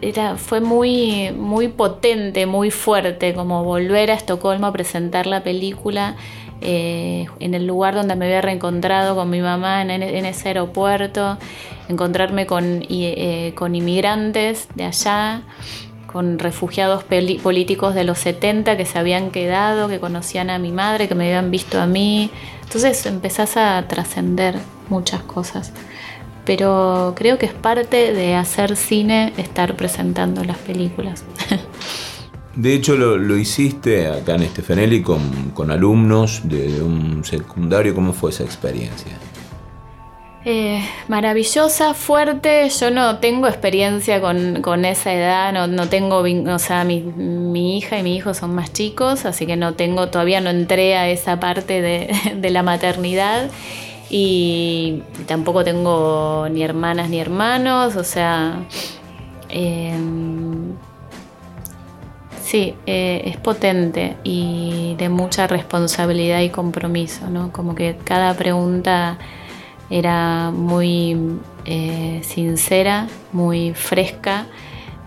Era, 0.00 0.36
fue 0.36 0.60
muy, 0.60 1.30
muy 1.32 1.68
potente, 1.68 2.46
muy 2.46 2.70
fuerte, 2.70 3.32
como 3.34 3.64
volver 3.64 4.10
a 4.10 4.14
Estocolmo 4.14 4.66
a 4.66 4.72
presentar 4.72 5.26
la 5.26 5.42
película 5.42 6.16
eh, 6.64 7.26
en 7.40 7.54
el 7.54 7.66
lugar 7.66 7.94
donde 7.94 8.16
me 8.16 8.24
había 8.24 8.40
reencontrado 8.40 9.14
con 9.14 9.30
mi 9.30 9.40
mamá 9.40 9.82
en, 9.82 9.90
ese 9.92 10.48
aeropuerto, 10.48 11.38
encontrarme 11.88 12.46
con, 12.46 12.84
eh, 12.88 13.52
con 13.54 13.74
inmigrantes 13.74 14.68
de 14.74 14.84
allá 14.84 15.42
con 16.14 16.38
refugiados 16.38 17.02
políticos 17.02 17.92
de 17.92 18.04
los 18.04 18.20
70 18.20 18.76
que 18.76 18.86
se 18.86 19.00
habían 19.00 19.32
quedado, 19.32 19.88
que 19.88 19.98
conocían 19.98 20.48
a 20.48 20.60
mi 20.60 20.70
madre, 20.70 21.08
que 21.08 21.16
me 21.16 21.24
habían 21.24 21.50
visto 21.50 21.80
a 21.80 21.86
mí. 21.86 22.30
Entonces 22.62 23.04
empezás 23.06 23.56
a 23.56 23.84
trascender 23.88 24.54
muchas 24.88 25.24
cosas. 25.24 25.72
Pero 26.44 27.14
creo 27.16 27.36
que 27.36 27.46
es 27.46 27.52
parte 27.52 28.12
de 28.12 28.36
hacer 28.36 28.76
cine 28.76 29.32
estar 29.38 29.74
presentando 29.74 30.44
las 30.44 30.58
películas. 30.58 31.24
De 32.56 32.74
hecho, 32.74 32.96
lo, 32.96 33.36
hiciste 33.36 34.06
acá 34.06 34.36
en 34.36 34.42
Estefanelli 34.42 35.02
con, 35.02 35.50
con 35.50 35.70
alumnos 35.70 36.42
de 36.44 36.82
un 36.82 37.24
secundario. 37.24 37.94
¿Cómo 37.94 38.12
fue 38.12 38.30
esa 38.30 38.44
experiencia? 38.44 39.18
Eh, 40.46 40.84
maravillosa, 41.08 41.94
fuerte. 41.94 42.68
Yo 42.68 42.90
no 42.90 43.18
tengo 43.18 43.48
experiencia 43.48 44.20
con, 44.20 44.84
esa 44.84 45.14
edad, 45.14 45.68
no, 45.68 45.88
tengo, 45.88 46.18
o 46.18 46.58
sea, 46.58 46.84
mi, 46.84 47.78
hija 47.78 47.98
y 47.98 48.02
mi 48.02 48.16
hijo 48.16 48.34
son 48.34 48.54
más 48.54 48.70
chicos, 48.72 49.24
así 49.24 49.46
que 49.46 49.56
no 49.56 49.72
tengo, 49.72 50.08
todavía 50.08 50.42
no 50.42 50.50
entré 50.50 50.96
a 50.96 51.08
esa 51.08 51.40
parte 51.40 51.80
de, 51.80 52.50
la 52.50 52.62
maternidad 52.62 53.50
y 54.10 55.02
tampoco 55.26 55.64
tengo 55.64 56.46
ni 56.50 56.62
hermanas 56.62 57.08
ni 57.08 57.20
hermanos, 57.20 57.96
o 57.96 58.04
sea, 58.04 58.66
em, 59.48 60.63
sí, 62.44 62.74
eh, 62.86 63.22
es 63.24 63.38
potente 63.38 64.16
y 64.22 64.94
de 64.98 65.08
mucha 65.08 65.46
responsabilidad 65.46 66.40
y 66.40 66.50
compromiso, 66.50 67.30
¿no? 67.30 67.50
Como 67.52 67.74
que 67.74 67.96
cada 68.04 68.34
pregunta 68.34 69.18
era 69.88 70.50
muy 70.50 71.16
eh, 71.64 72.20
sincera, 72.22 73.08
muy 73.32 73.72
fresca, 73.72 74.46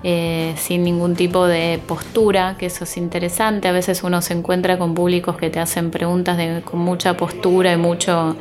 eh, 0.04 0.54
sin 0.58 0.84
ningún 0.84 1.16
tipo 1.16 1.46
de 1.48 1.80
postura, 1.88 2.56
que 2.58 2.68
eso 2.68 2.84
es 2.84 2.98
interesante. 2.98 3.68
A 3.68 3.72
veces 3.72 4.04
uno 4.04 4.22
se 4.22 4.34
encuentra 4.34 4.78
con 4.78 4.96
públicos 4.96 5.38
que 5.38 5.50
te 5.50 5.60
hacen 5.60 5.92
preguntas 5.92 6.64
con 6.64 6.80
mucha 6.80 7.16
postura 7.16 7.74
y 7.74 7.78
mucho... 7.78 8.38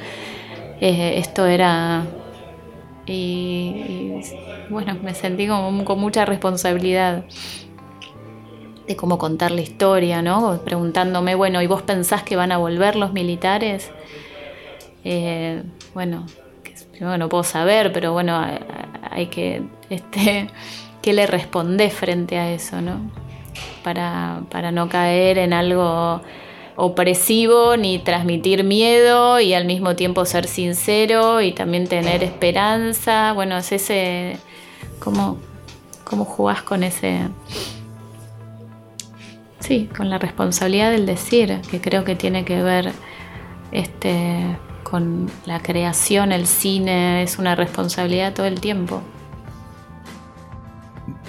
Eh, 0.81 1.19
esto 1.19 1.47
era... 1.47 2.07
Y, 3.07 4.21
bueno, 4.69 4.99
me 5.03 5.15
sentí 5.15 5.47
como 5.47 5.85
con 5.85 6.01
mucha 6.01 6.25
responsabilidad 6.25 7.25
de 8.87 8.97
cómo 8.97 9.19
contar 9.19 9.51
la 9.51 9.61
historia, 9.61 10.23
¿no? 10.23 10.61
Preguntándome, 10.65 11.35
bueno, 11.35 11.61
¿y 11.63 11.67
vos 11.67 11.83
pensás 11.83 12.23
que 12.23 12.37
van 12.37 12.53
a 12.53 12.59
volver 12.59 12.97
los 12.97 13.13
militares? 13.13 13.91
Eh, 15.05 15.63
bueno, 15.95 16.27
no 17.01 17.29
puedo 17.29 17.45
saber, 17.45 17.93
pero 17.93 18.13
bueno, 18.13 18.41
hay 19.11 19.27
que, 19.27 19.63
este, 19.91 20.49
¿qué 21.03 21.13
le 21.13 21.27
respondés 21.27 21.93
frente 21.93 22.39
a 22.39 22.51
eso, 22.51 22.81
no? 22.81 23.01
Para, 23.83 24.73
no 24.73 24.89
caer 24.89 25.39
en 25.39 25.53
algo 25.53 26.21
opresivo 26.75 27.77
ni 27.77 28.01
transmitir 28.01 28.65
miedo 28.65 29.41
y 29.41 29.55
al 29.55 29.65
mismo 29.65 29.95
tiempo 29.95 30.25
ser 30.25 30.47
sincero 30.47 31.41
y 31.41 31.53
también 31.53 31.87
tener 31.87 32.25
esperanza. 32.25 33.33
Bueno, 33.33 33.57
es 33.57 33.71
ese, 33.73 34.39
¿cómo, 34.99 35.39
cómo 36.05 36.25
jugás 36.25 36.63
con 36.63 36.83
ese... 36.83 37.29
Sí, 39.67 39.89
con 39.97 40.11
la 40.11 40.19
responsabilidad 40.19 40.93
del 40.93 41.07
decir, 41.07 41.61
que 41.69 41.81
creo 41.81 42.05
que 42.05 42.15
tiene 42.15 42.45
que 42.45 42.63
ver 42.63 42.93
este, 43.73 44.57
con 44.85 45.29
la 45.45 45.61
creación, 45.61 46.31
el 46.31 46.47
cine, 46.47 47.25
es 47.25 47.37
una 47.41 47.57
responsabilidad 47.57 48.33
todo 48.33 48.47
el 48.47 48.61
tiempo. 48.61 49.03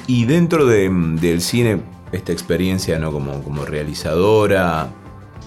Y 0.06 0.26
dentro 0.26 0.68
del 0.68 1.42
cine, 1.42 1.82
esta 2.12 2.32
experiencia 2.32 3.00
¿no? 3.00 3.12
como, 3.12 3.42
como 3.42 3.66
realizadora, 3.66 4.90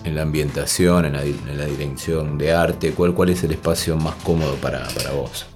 en 0.03 0.17
la 0.17 0.23
ambientación, 0.23 1.05
en 1.05 1.13
la, 1.13 1.65
dirección 1.67 2.39
de 2.39 2.53
arte, 2.53 2.91
¿cuál, 2.91 3.15
¿cuál 3.15 3.29
es 3.29 3.45
el 3.45 3.53
espacio 3.53 3.97
más 3.99 4.17
cómodo 4.17 4.57
para, 4.57 4.85
para 4.89 5.13
vos? 5.13 5.47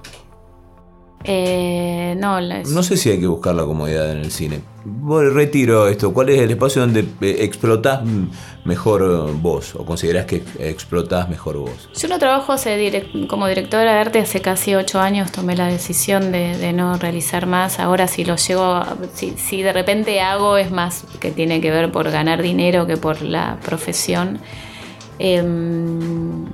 Eh, 1.26 2.14
no, 2.18 2.38
no 2.38 2.82
sé 2.82 2.98
si 2.98 3.08
hay 3.08 3.18
que 3.18 3.26
buscar 3.26 3.54
la 3.54 3.64
comodidad 3.64 4.12
en 4.12 4.18
el 4.18 4.30
cine. 4.30 4.60
retiro 5.32 5.88
esto. 5.88 6.12
¿Cuál 6.12 6.28
es 6.28 6.40
el 6.40 6.50
espacio 6.50 6.82
donde 6.82 7.00
eh, 7.22 7.36
explotás 7.40 8.02
mejor 8.64 9.02
eh, 9.02 9.32
vos 9.40 9.74
o 9.74 9.86
considerás 9.86 10.26
que 10.26 10.42
explotás 10.58 11.30
mejor 11.30 11.56
vos? 11.56 11.88
Yo 11.96 12.08
no 12.08 12.18
trabajo 12.18 12.54
como 13.26 13.48
directora 13.48 13.94
de 13.94 13.98
arte 13.98 14.18
hace 14.18 14.42
casi 14.42 14.74
ocho 14.74 15.00
años. 15.00 15.32
Tomé 15.32 15.56
la 15.56 15.68
decisión 15.68 16.30
de, 16.30 16.72
no 16.74 16.98
realizar 16.98 17.46
más. 17.46 17.80
Ahora 17.80 18.06
si 18.06 18.26
lo 18.26 18.36
llego, 18.36 18.82
si, 19.14 19.30
si, 19.38 19.62
de 19.62 19.72
repente 19.72 20.20
hago 20.20 20.58
es 20.58 20.70
más 20.70 21.04
que 21.20 21.30
tiene 21.30 21.62
que 21.62 21.70
ver 21.70 21.90
por 21.90 22.10
ganar 22.10 22.42
dinero 22.42 22.86
que 22.86 22.98
por 22.98 23.22
la 23.22 23.58
profesión. 23.64 24.40
Em, 25.18 26.44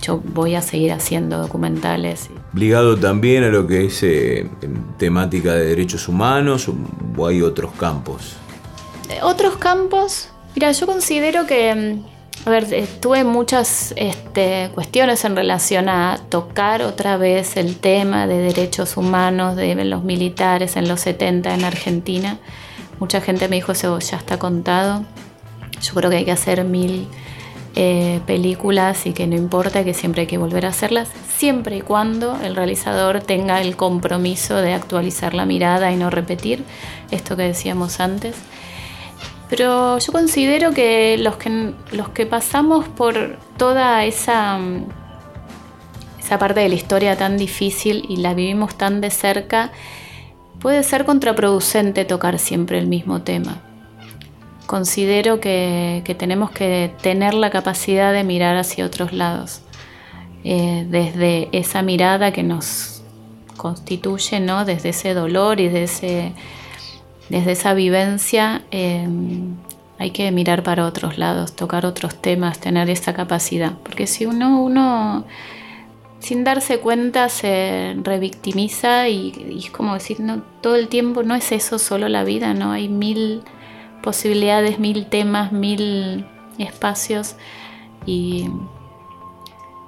yo 0.00 0.18
voy 0.18 0.54
a 0.54 0.62
seguir 0.62 0.92
haciendo 0.92 1.38
documentales. 1.38 2.30
Ligado 2.54 2.96
también 2.98 3.44
a 3.44 3.48
lo 3.48 3.66
que 3.66 3.86
es 3.86 4.02
eh, 4.02 4.48
temática 4.98 5.54
de 5.54 5.66
derechos 5.66 6.08
humanos 6.08 6.68
o 7.16 7.26
hay 7.26 7.42
otros 7.42 7.72
campos. 7.72 8.36
Eh, 9.08 9.18
otros 9.22 9.56
campos, 9.56 10.28
mira, 10.54 10.72
yo 10.72 10.86
considero 10.86 11.46
que, 11.46 11.74
mm, 11.74 12.48
a 12.48 12.50
ver, 12.50 12.66
eh, 12.72 12.86
tuve 13.00 13.24
muchas 13.24 13.92
este, 13.96 14.70
cuestiones 14.74 15.24
en 15.24 15.36
relación 15.36 15.88
a 15.88 16.18
tocar 16.28 16.82
otra 16.82 17.16
vez 17.16 17.56
el 17.56 17.76
tema 17.76 18.26
de 18.26 18.38
derechos 18.38 18.96
humanos 18.96 19.56
de 19.56 19.74
los 19.84 20.04
militares 20.04 20.76
en 20.76 20.88
los 20.88 21.00
70 21.00 21.54
en 21.54 21.64
Argentina. 21.64 22.38
Mucha 22.98 23.20
gente 23.20 23.48
me 23.48 23.56
dijo, 23.56 23.72
eso 23.72 23.98
ya 23.98 24.16
está 24.16 24.38
contado. 24.38 25.04
Yo 25.82 25.94
creo 25.94 26.10
que 26.10 26.16
hay 26.16 26.24
que 26.24 26.32
hacer 26.32 26.64
mil 26.64 27.08
eh, 27.76 28.20
películas 28.26 29.06
y 29.06 29.12
que 29.12 29.28
no 29.28 29.36
importa, 29.36 29.84
que 29.84 29.94
siempre 29.94 30.22
hay 30.22 30.26
que 30.26 30.38
volver 30.38 30.66
a 30.66 30.70
hacerlas, 30.70 31.08
siempre 31.36 31.76
y 31.76 31.80
cuando 31.82 32.36
el 32.42 32.56
realizador 32.56 33.20
tenga 33.20 33.60
el 33.60 33.76
compromiso 33.76 34.56
de 34.56 34.74
actualizar 34.74 35.34
la 35.34 35.46
mirada 35.46 35.92
y 35.92 35.96
no 35.96 36.10
repetir 36.10 36.64
esto 37.12 37.36
que 37.36 37.44
decíamos 37.44 38.00
antes. 38.00 38.34
Pero 39.48 39.98
yo 39.98 40.12
considero 40.12 40.72
que 40.72 41.16
los 41.18 41.36
que, 41.36 41.72
los 41.92 42.08
que 42.08 42.26
pasamos 42.26 42.88
por 42.88 43.38
toda 43.56 44.04
esa, 44.04 44.58
esa 46.18 46.38
parte 46.38 46.60
de 46.60 46.68
la 46.68 46.74
historia 46.74 47.16
tan 47.16 47.36
difícil 47.36 48.04
y 48.08 48.16
la 48.16 48.34
vivimos 48.34 48.74
tan 48.76 49.00
de 49.00 49.10
cerca, 49.10 49.70
puede 50.58 50.82
ser 50.82 51.04
contraproducente 51.04 52.04
tocar 52.04 52.40
siempre 52.40 52.78
el 52.78 52.88
mismo 52.88 53.22
tema 53.22 53.62
considero 54.70 55.40
que, 55.40 56.14
tenemos 56.16 56.52
que 56.52 56.92
tener 57.02 57.34
la 57.34 57.50
capacidad 57.50 58.12
de 58.12 58.22
mirar 58.22 58.56
hacia 58.56 58.86
otros 58.86 59.12
lados, 59.12 59.62
eh, 60.44 60.86
desde 60.88 61.48
esa 61.50 61.82
mirada 61.82 62.30
que 62.30 62.44
nos 62.44 63.02
constituye, 63.56 64.38
¿no? 64.38 64.64
desde 64.64 64.90
ese 64.90 65.12
dolor 65.12 65.58
y 65.58 65.68
desde, 65.68 66.34
desde 67.28 67.50
esa 67.50 67.74
vivencia, 67.74 68.62
em, 68.70 69.56
hay 69.98 70.12
que 70.12 70.30
mirar 70.30 70.62
para 70.62 70.86
otros 70.86 71.18
lados, 71.18 71.56
tocar 71.56 71.84
otros 71.84 72.22
temas, 72.22 72.60
tener 72.60 72.88
esa 72.90 73.12
capacidad, 73.12 73.72
porque 73.82 74.06
si 74.06 74.24
uno, 74.24 74.62
uno 74.62 75.24
sin 76.20 76.44
darse 76.44 76.78
cuenta 76.78 77.28
se 77.28 77.96
revictimiza 78.04 79.08
y, 79.08 79.32
y 79.50 79.64
es 79.64 79.70
como 79.72 79.94
decir, 79.94 80.20
no, 80.20 80.44
todo 80.60 80.76
el 80.76 80.86
tiempo 80.86 81.24
no 81.24 81.34
es 81.34 81.50
eso 81.50 81.80
solo 81.80 82.08
la 82.08 82.22
vida, 82.22 82.54
¿no? 82.54 82.70
Hay 82.70 82.88
mil 82.88 83.42
posibilidades, 84.02 84.78
mil 84.78 85.06
temas, 85.06 85.52
mil 85.52 86.26
espacios 86.58 87.36
y 88.06 88.48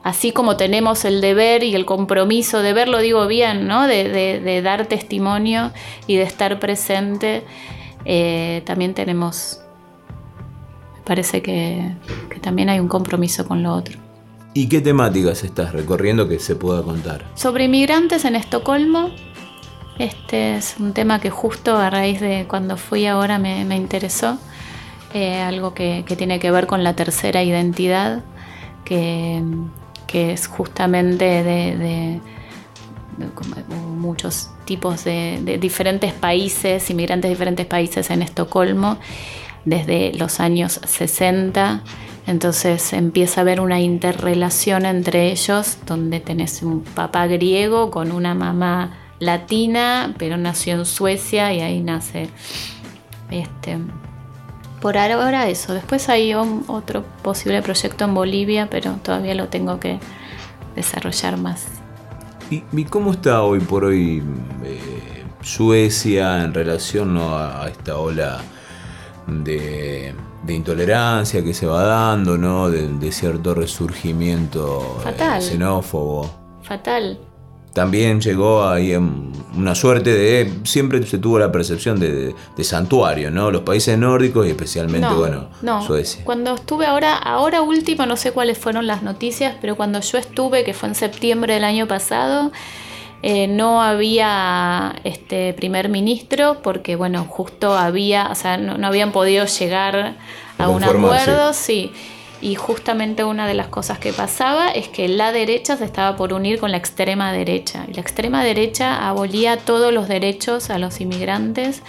así 0.03 0.33
como 0.33 0.57
tenemos 0.57 1.05
el 1.05 1.21
deber 1.21 1.63
y 1.63 1.75
el 1.75 1.85
compromiso 1.85 2.61
de 2.63 2.73
verlo, 2.73 2.99
digo 2.99 3.27
bien, 3.27 3.67
¿no? 3.67 3.87
de, 3.87 4.61
dar 4.63 4.87
testimonio 4.87 5.73
y 6.07 6.17
de 6.17 6.23
estar 6.23 6.59
presente, 6.59 7.45
eh, 8.05 8.63
también 8.65 8.95
tenemos, 8.95 9.61
me 10.97 11.03
parece 11.05 11.43
que, 11.43 11.93
que 12.31 12.41
también 12.41 12.69
hay 12.69 12.81
un 12.81 12.89
compromiso 12.89 13.47
con 13.47 13.63
lo 13.63 13.73
otro. 13.73 13.99
¿Y 14.55 14.69
qué 14.69 14.83
temáticas 14.83 15.45
estás 15.45 15.73
recorriendo 15.73 16.29
que 16.29 16.39
se 16.39 16.57
pueda 16.57 16.83
contar? 16.83 17.25
Sobre 17.35 17.65
inmigrantes 17.65 18.27
en 18.27 18.37
Estocolmo, 18.37 19.11
este 19.99 20.57
es 20.57 20.77
un 20.79 20.93
tema 20.93 21.21
que 21.21 21.31
justo 21.31 21.77
a 21.77 21.91
raíz 21.91 22.21
de 22.21 22.47
cuando 22.49 22.77
fui 22.77 23.07
ahora 23.07 23.39
me, 23.39 23.61
interesó, 23.77 24.39
eh, 25.13 25.41
algo 25.41 25.75
que, 25.75 26.05
tiene 26.17 26.39
que 26.39 26.51
ver 26.51 26.67
con 26.67 26.83
la 26.83 26.95
tercera 26.95 27.43
identidad, 27.43 28.23
que, 28.85 29.43
es 30.13 30.47
justamente 30.47 31.25
de, 31.43 32.21
muchos 33.97 34.51
tipos 34.65 35.05
de, 35.05 35.59
diferentes 35.61 36.13
países, 36.13 36.89
inmigrantes 36.91 37.29
de 37.29 37.35
diferentes 37.35 37.67
países 37.67 38.11
en 38.11 38.23
Estocolmo, 38.23 38.99
desde 39.65 40.13
los 40.15 40.41
años 40.41 40.81
60. 40.85 41.83
Entonces 42.27 42.93
empieza 42.93 43.41
a 43.41 43.43
haber 43.43 43.61
una 43.61 43.81
interrelación 43.81 44.87
entre 44.87 45.31
ellos, 45.33 45.79
donde 45.87 46.21
tenés 46.21 46.63
un 46.63 46.83
papá 46.83 47.27
griego 47.27 47.91
con 47.91 48.13
una 48.13 48.35
mamá 48.35 49.02
latina, 49.23 50.15
pero 50.19 50.37
nació 50.37 50.75
en 50.75 50.85
Suecia 50.85 51.53
y 51.53 51.61
ahí 51.61 51.81
nace 51.81 52.29
este. 53.31 53.79
Por 54.81 54.99
ahora 54.99 55.49
eso. 55.49 55.75
Después 55.75 56.09
hay 56.09 56.35
otro 56.35 57.05
posible 57.23 57.63
proyecto 57.63 58.05
en 58.05 58.15
Bolivia, 58.15 58.69
pero 58.69 58.95
todavía 58.95 59.35
lo 59.35 59.47
tengo 59.47 59.79
que 59.79 60.01
desarrollar 60.75 61.37
más. 61.37 61.67
¿Y, 62.51 62.85
cómo 62.85 63.13
está 63.13 63.43
hoy 63.43 63.61
por 63.61 63.85
hoy 63.85 64.23
eh, 64.65 65.25
Suecia 65.41 66.43
en 66.43 66.53
relación 66.53 67.17
a, 67.17 67.67
esta 67.71 67.97
ola 67.97 68.41
de, 69.27 70.15
intolerancia 70.49 71.45
que 71.45 71.55
se 71.55 71.65
va 71.67 71.85
dando, 71.85 72.37
¿no? 72.37 72.69
de, 72.69 73.13
cierto 73.13 73.55
resurgimiento 73.55 75.01
eh, 75.07 75.41
xenófobo? 75.41 76.29
Fatal 76.63 77.19
también 77.73 78.21
llegó 78.21 78.69
ahí 78.69 78.95
una 78.95 79.75
suerte 79.75 80.13
de. 80.13 80.53
Siempre 80.65 81.05
se 81.07 81.19
tuvo 81.19 81.39
la 81.39 81.51
percepción 81.51 81.99
de, 81.99 82.35
santuario, 82.63 83.31
¿no? 83.31 83.51
Los 83.51 83.63
países 83.63 83.97
nórdicos 83.99 84.47
y 84.47 84.51
especialmente, 84.51 85.09
bueno, 85.09 85.49
Suecia. 85.87 86.25
Cuando 86.25 86.55
estuve 86.55 86.87
ahora, 86.87 87.17
ahora 87.17 87.63
último, 87.63 88.07
no 88.07 88.17
sé 88.17 88.33
cuáles 88.33 88.59
fueron 88.59 88.87
las 88.87 89.03
noticias, 89.03 89.55
pero 89.61 89.77
cuando 89.77 90.01
yo 90.01 90.19
estuve, 90.19 90.65
que 90.65 90.75
fue 90.75 90.91
en 90.91 90.95
septiembre 90.95 91.55
del 91.55 91.65
año 91.65 91.89
pasado, 91.89 92.53
eh, 93.23 93.47
no 93.47 93.83
había 93.83 94.97
este 95.05 95.55
primer 95.55 95.89
ministro 95.89 96.59
porque, 96.63 96.97
bueno, 96.97 97.25
justo 97.25 97.77
había, 97.77 98.29
o 98.31 98.35
sea, 98.35 98.57
no, 98.59 98.87
habían 98.87 99.13
podido 99.13 99.47
llegar 99.47 100.17
a 100.59 100.69
un 100.69 100.85
acuerdo, 100.85 101.53
sí. 101.53 101.93
Y 102.43 102.57
justamente 102.57 103.23
una 103.23 103.47
de 103.47 103.55
las 103.55 103.69
cosas 103.69 104.01
que 104.01 104.13
pasaba 104.13 104.69
es 104.69 104.89
que 104.89 105.07
la 105.07 105.31
derecha 105.31 105.77
se 105.77 105.85
estaba 105.85 106.17
por 106.17 106.33
unir 106.33 106.59
con 106.59 106.73
la 106.73 106.77
extrema 106.77 107.33
derecha. 107.33 107.87
Y 107.89 107.95
la 107.95 108.01
extrema 108.01 108.43
derecha 108.43 109.09
abolía 109.09 109.59
todos 109.59 109.95
los 109.95 110.09
derechos 110.09 110.69
a 110.69 110.79
los 110.79 111.01
inmigrantes, 111.01 111.83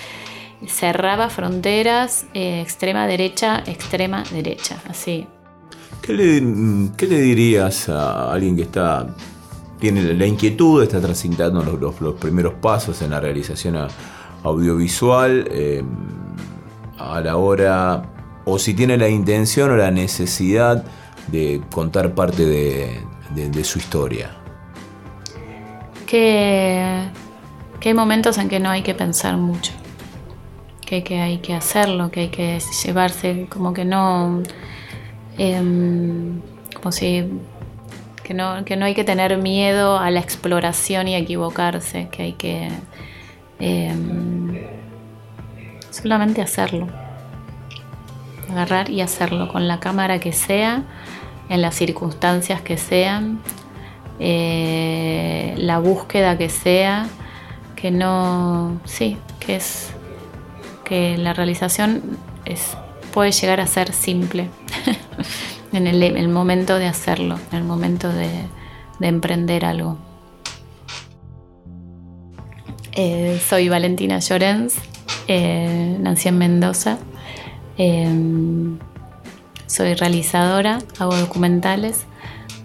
cerraba 0.68 1.30
fronteras, 1.30 2.28
eh, 2.36 2.62
extrema 2.62 3.08
derecha, 3.08 3.64
extrema 3.66 4.24
derecha, 4.32 4.80
así. 4.88 5.26
¿Qué 6.04 6.14
le, 6.14 6.40
le 6.40 7.22
dirías 7.22 7.90
a 7.90 8.32
alguien 8.32 8.56
que 8.56 8.62
está 8.62 9.08
tiene 9.80 10.14
la 10.14 10.26
inquietud, 10.26 10.82
está 10.82 11.02
transitando 11.02 11.62
los, 11.62 12.00
los, 12.00 12.14
primeros 12.14 12.54
pasos 12.54 13.02
en 13.02 13.10
la 13.10 13.20
realización 13.20 13.76
audiovisual 14.42 15.46
eh, 15.52 15.84
a 16.98 17.20
la 17.20 17.36
hora 17.36 18.13
o 18.46 18.60
si 18.60 18.74
tiene 18.74 18.98
la 18.98 19.10
intención 19.10 19.72
o 19.72 19.76
la 19.76 19.92
necesidad 19.92 20.84
de 21.28 21.62
contar 21.72 22.14
parte 22.14 22.46
de, 22.46 23.64
su 23.64 23.80
historia. 23.80 24.32
Que, 26.06 27.10
hay 27.84 27.94
momentos 27.94 28.38
en 28.38 28.50
que 28.50 28.60
no 28.60 28.70
hay 28.70 28.82
que 28.82 28.94
pensar 28.94 29.38
mucho, 29.38 29.74
que, 30.86 31.04
hay 31.20 31.40
que 31.40 31.54
hacerlo, 31.54 32.12
que 32.12 32.22
hay 32.22 32.30
que 32.30 32.60
llevarse, 32.86 33.48
como 33.50 33.74
que 33.74 33.84
no, 33.84 34.44
em, 35.38 36.42
como 36.76 36.92
si, 36.92 37.26
que 38.24 38.34
no, 38.34 38.64
que 38.64 38.76
no 38.76 38.86
hay 38.86 38.94
que 38.94 39.04
tener 39.04 39.38
miedo 39.38 39.98
a 39.98 40.12
la 40.12 40.20
exploración 40.20 41.08
y 41.08 41.16
equivocarse, 41.16 42.10
que 42.12 42.24
hay 42.24 42.34
que 42.34 42.70
em, 43.60 44.60
solamente 45.90 46.42
hacerlo 46.42 47.03
agarrar 48.54 48.90
y 48.90 49.02
hacerlo 49.02 49.48
con 49.48 49.68
la 49.68 49.80
cámara 49.80 50.20
que 50.20 50.32
sea, 50.32 50.84
en 51.50 51.62
las 51.62 51.76
circunstancias 51.76 52.62
que 52.62 52.78
sean, 52.78 53.40
eh, 54.20 55.54
la 55.58 55.80
búsqueda 55.80 56.38
que 56.38 56.50
sea, 56.50 57.08
que 57.76 57.92
no, 57.92 58.80
sí, 58.86 59.18
que 59.40 59.56
es 59.56 59.92
que 60.86 61.18
la 61.18 61.34
realización 61.34 62.02
es, 62.46 62.78
puede 63.14 63.32
llegar 63.32 63.60
a 63.60 63.68
ser 63.68 63.92
simple 63.94 64.50
en 65.74 65.88
el, 65.88 66.30
momento 66.30 66.78
de 66.78 66.88
hacerlo, 66.88 67.40
en 67.52 67.58
el 67.58 67.64
momento 67.64 68.10
de, 68.10 68.30
emprender 69.02 69.66
algo. 69.66 69.98
Eh, 72.94 73.42
soy 73.46 73.68
Valentina 73.68 74.20
Llorens, 74.20 74.76
eh, 75.28 75.98
nací 76.00 76.30
en 76.30 76.38
Mendoza 76.38 77.00
Em, 77.78 78.78
soy 79.66 79.96
realizadora, 79.96 80.80
hago 81.00 81.16
documentales, 81.16 82.06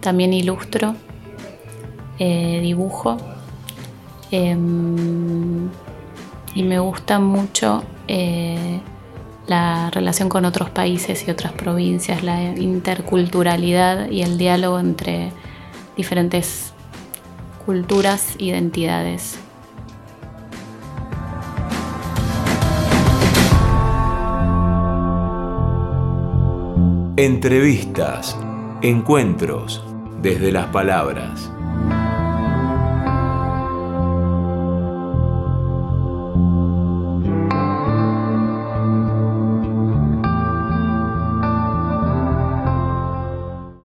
también 0.01 0.33
ilustro, 0.33 0.95
eh, 2.19 2.61
dibujo 2.63 3.17
em, 4.31 5.69
y 6.55 6.63
me 6.63 6.79
gusta 6.79 7.19
mucho 7.19 7.85
eh, 8.09 8.81
la 9.47 9.91
relación 9.91 10.29
con 10.29 10.45
otros 10.45 10.69
países 10.71 11.27
y 11.27 11.31
otras 11.31 11.53
provincias, 11.53 12.23
la 12.23 12.43
interculturalidad 12.43 14.11
y 14.11 14.23
el 14.23 14.37
diálogo 14.37 14.79
entre 14.79 15.33
diferentes 15.97 16.75
culturas, 17.65 18.35
identidades. 18.39 19.39
Entrevistas, 27.19 28.39
encuentros, 28.81 29.85
desde 30.23 30.53
las 30.53 30.67
palabras. 30.67 31.51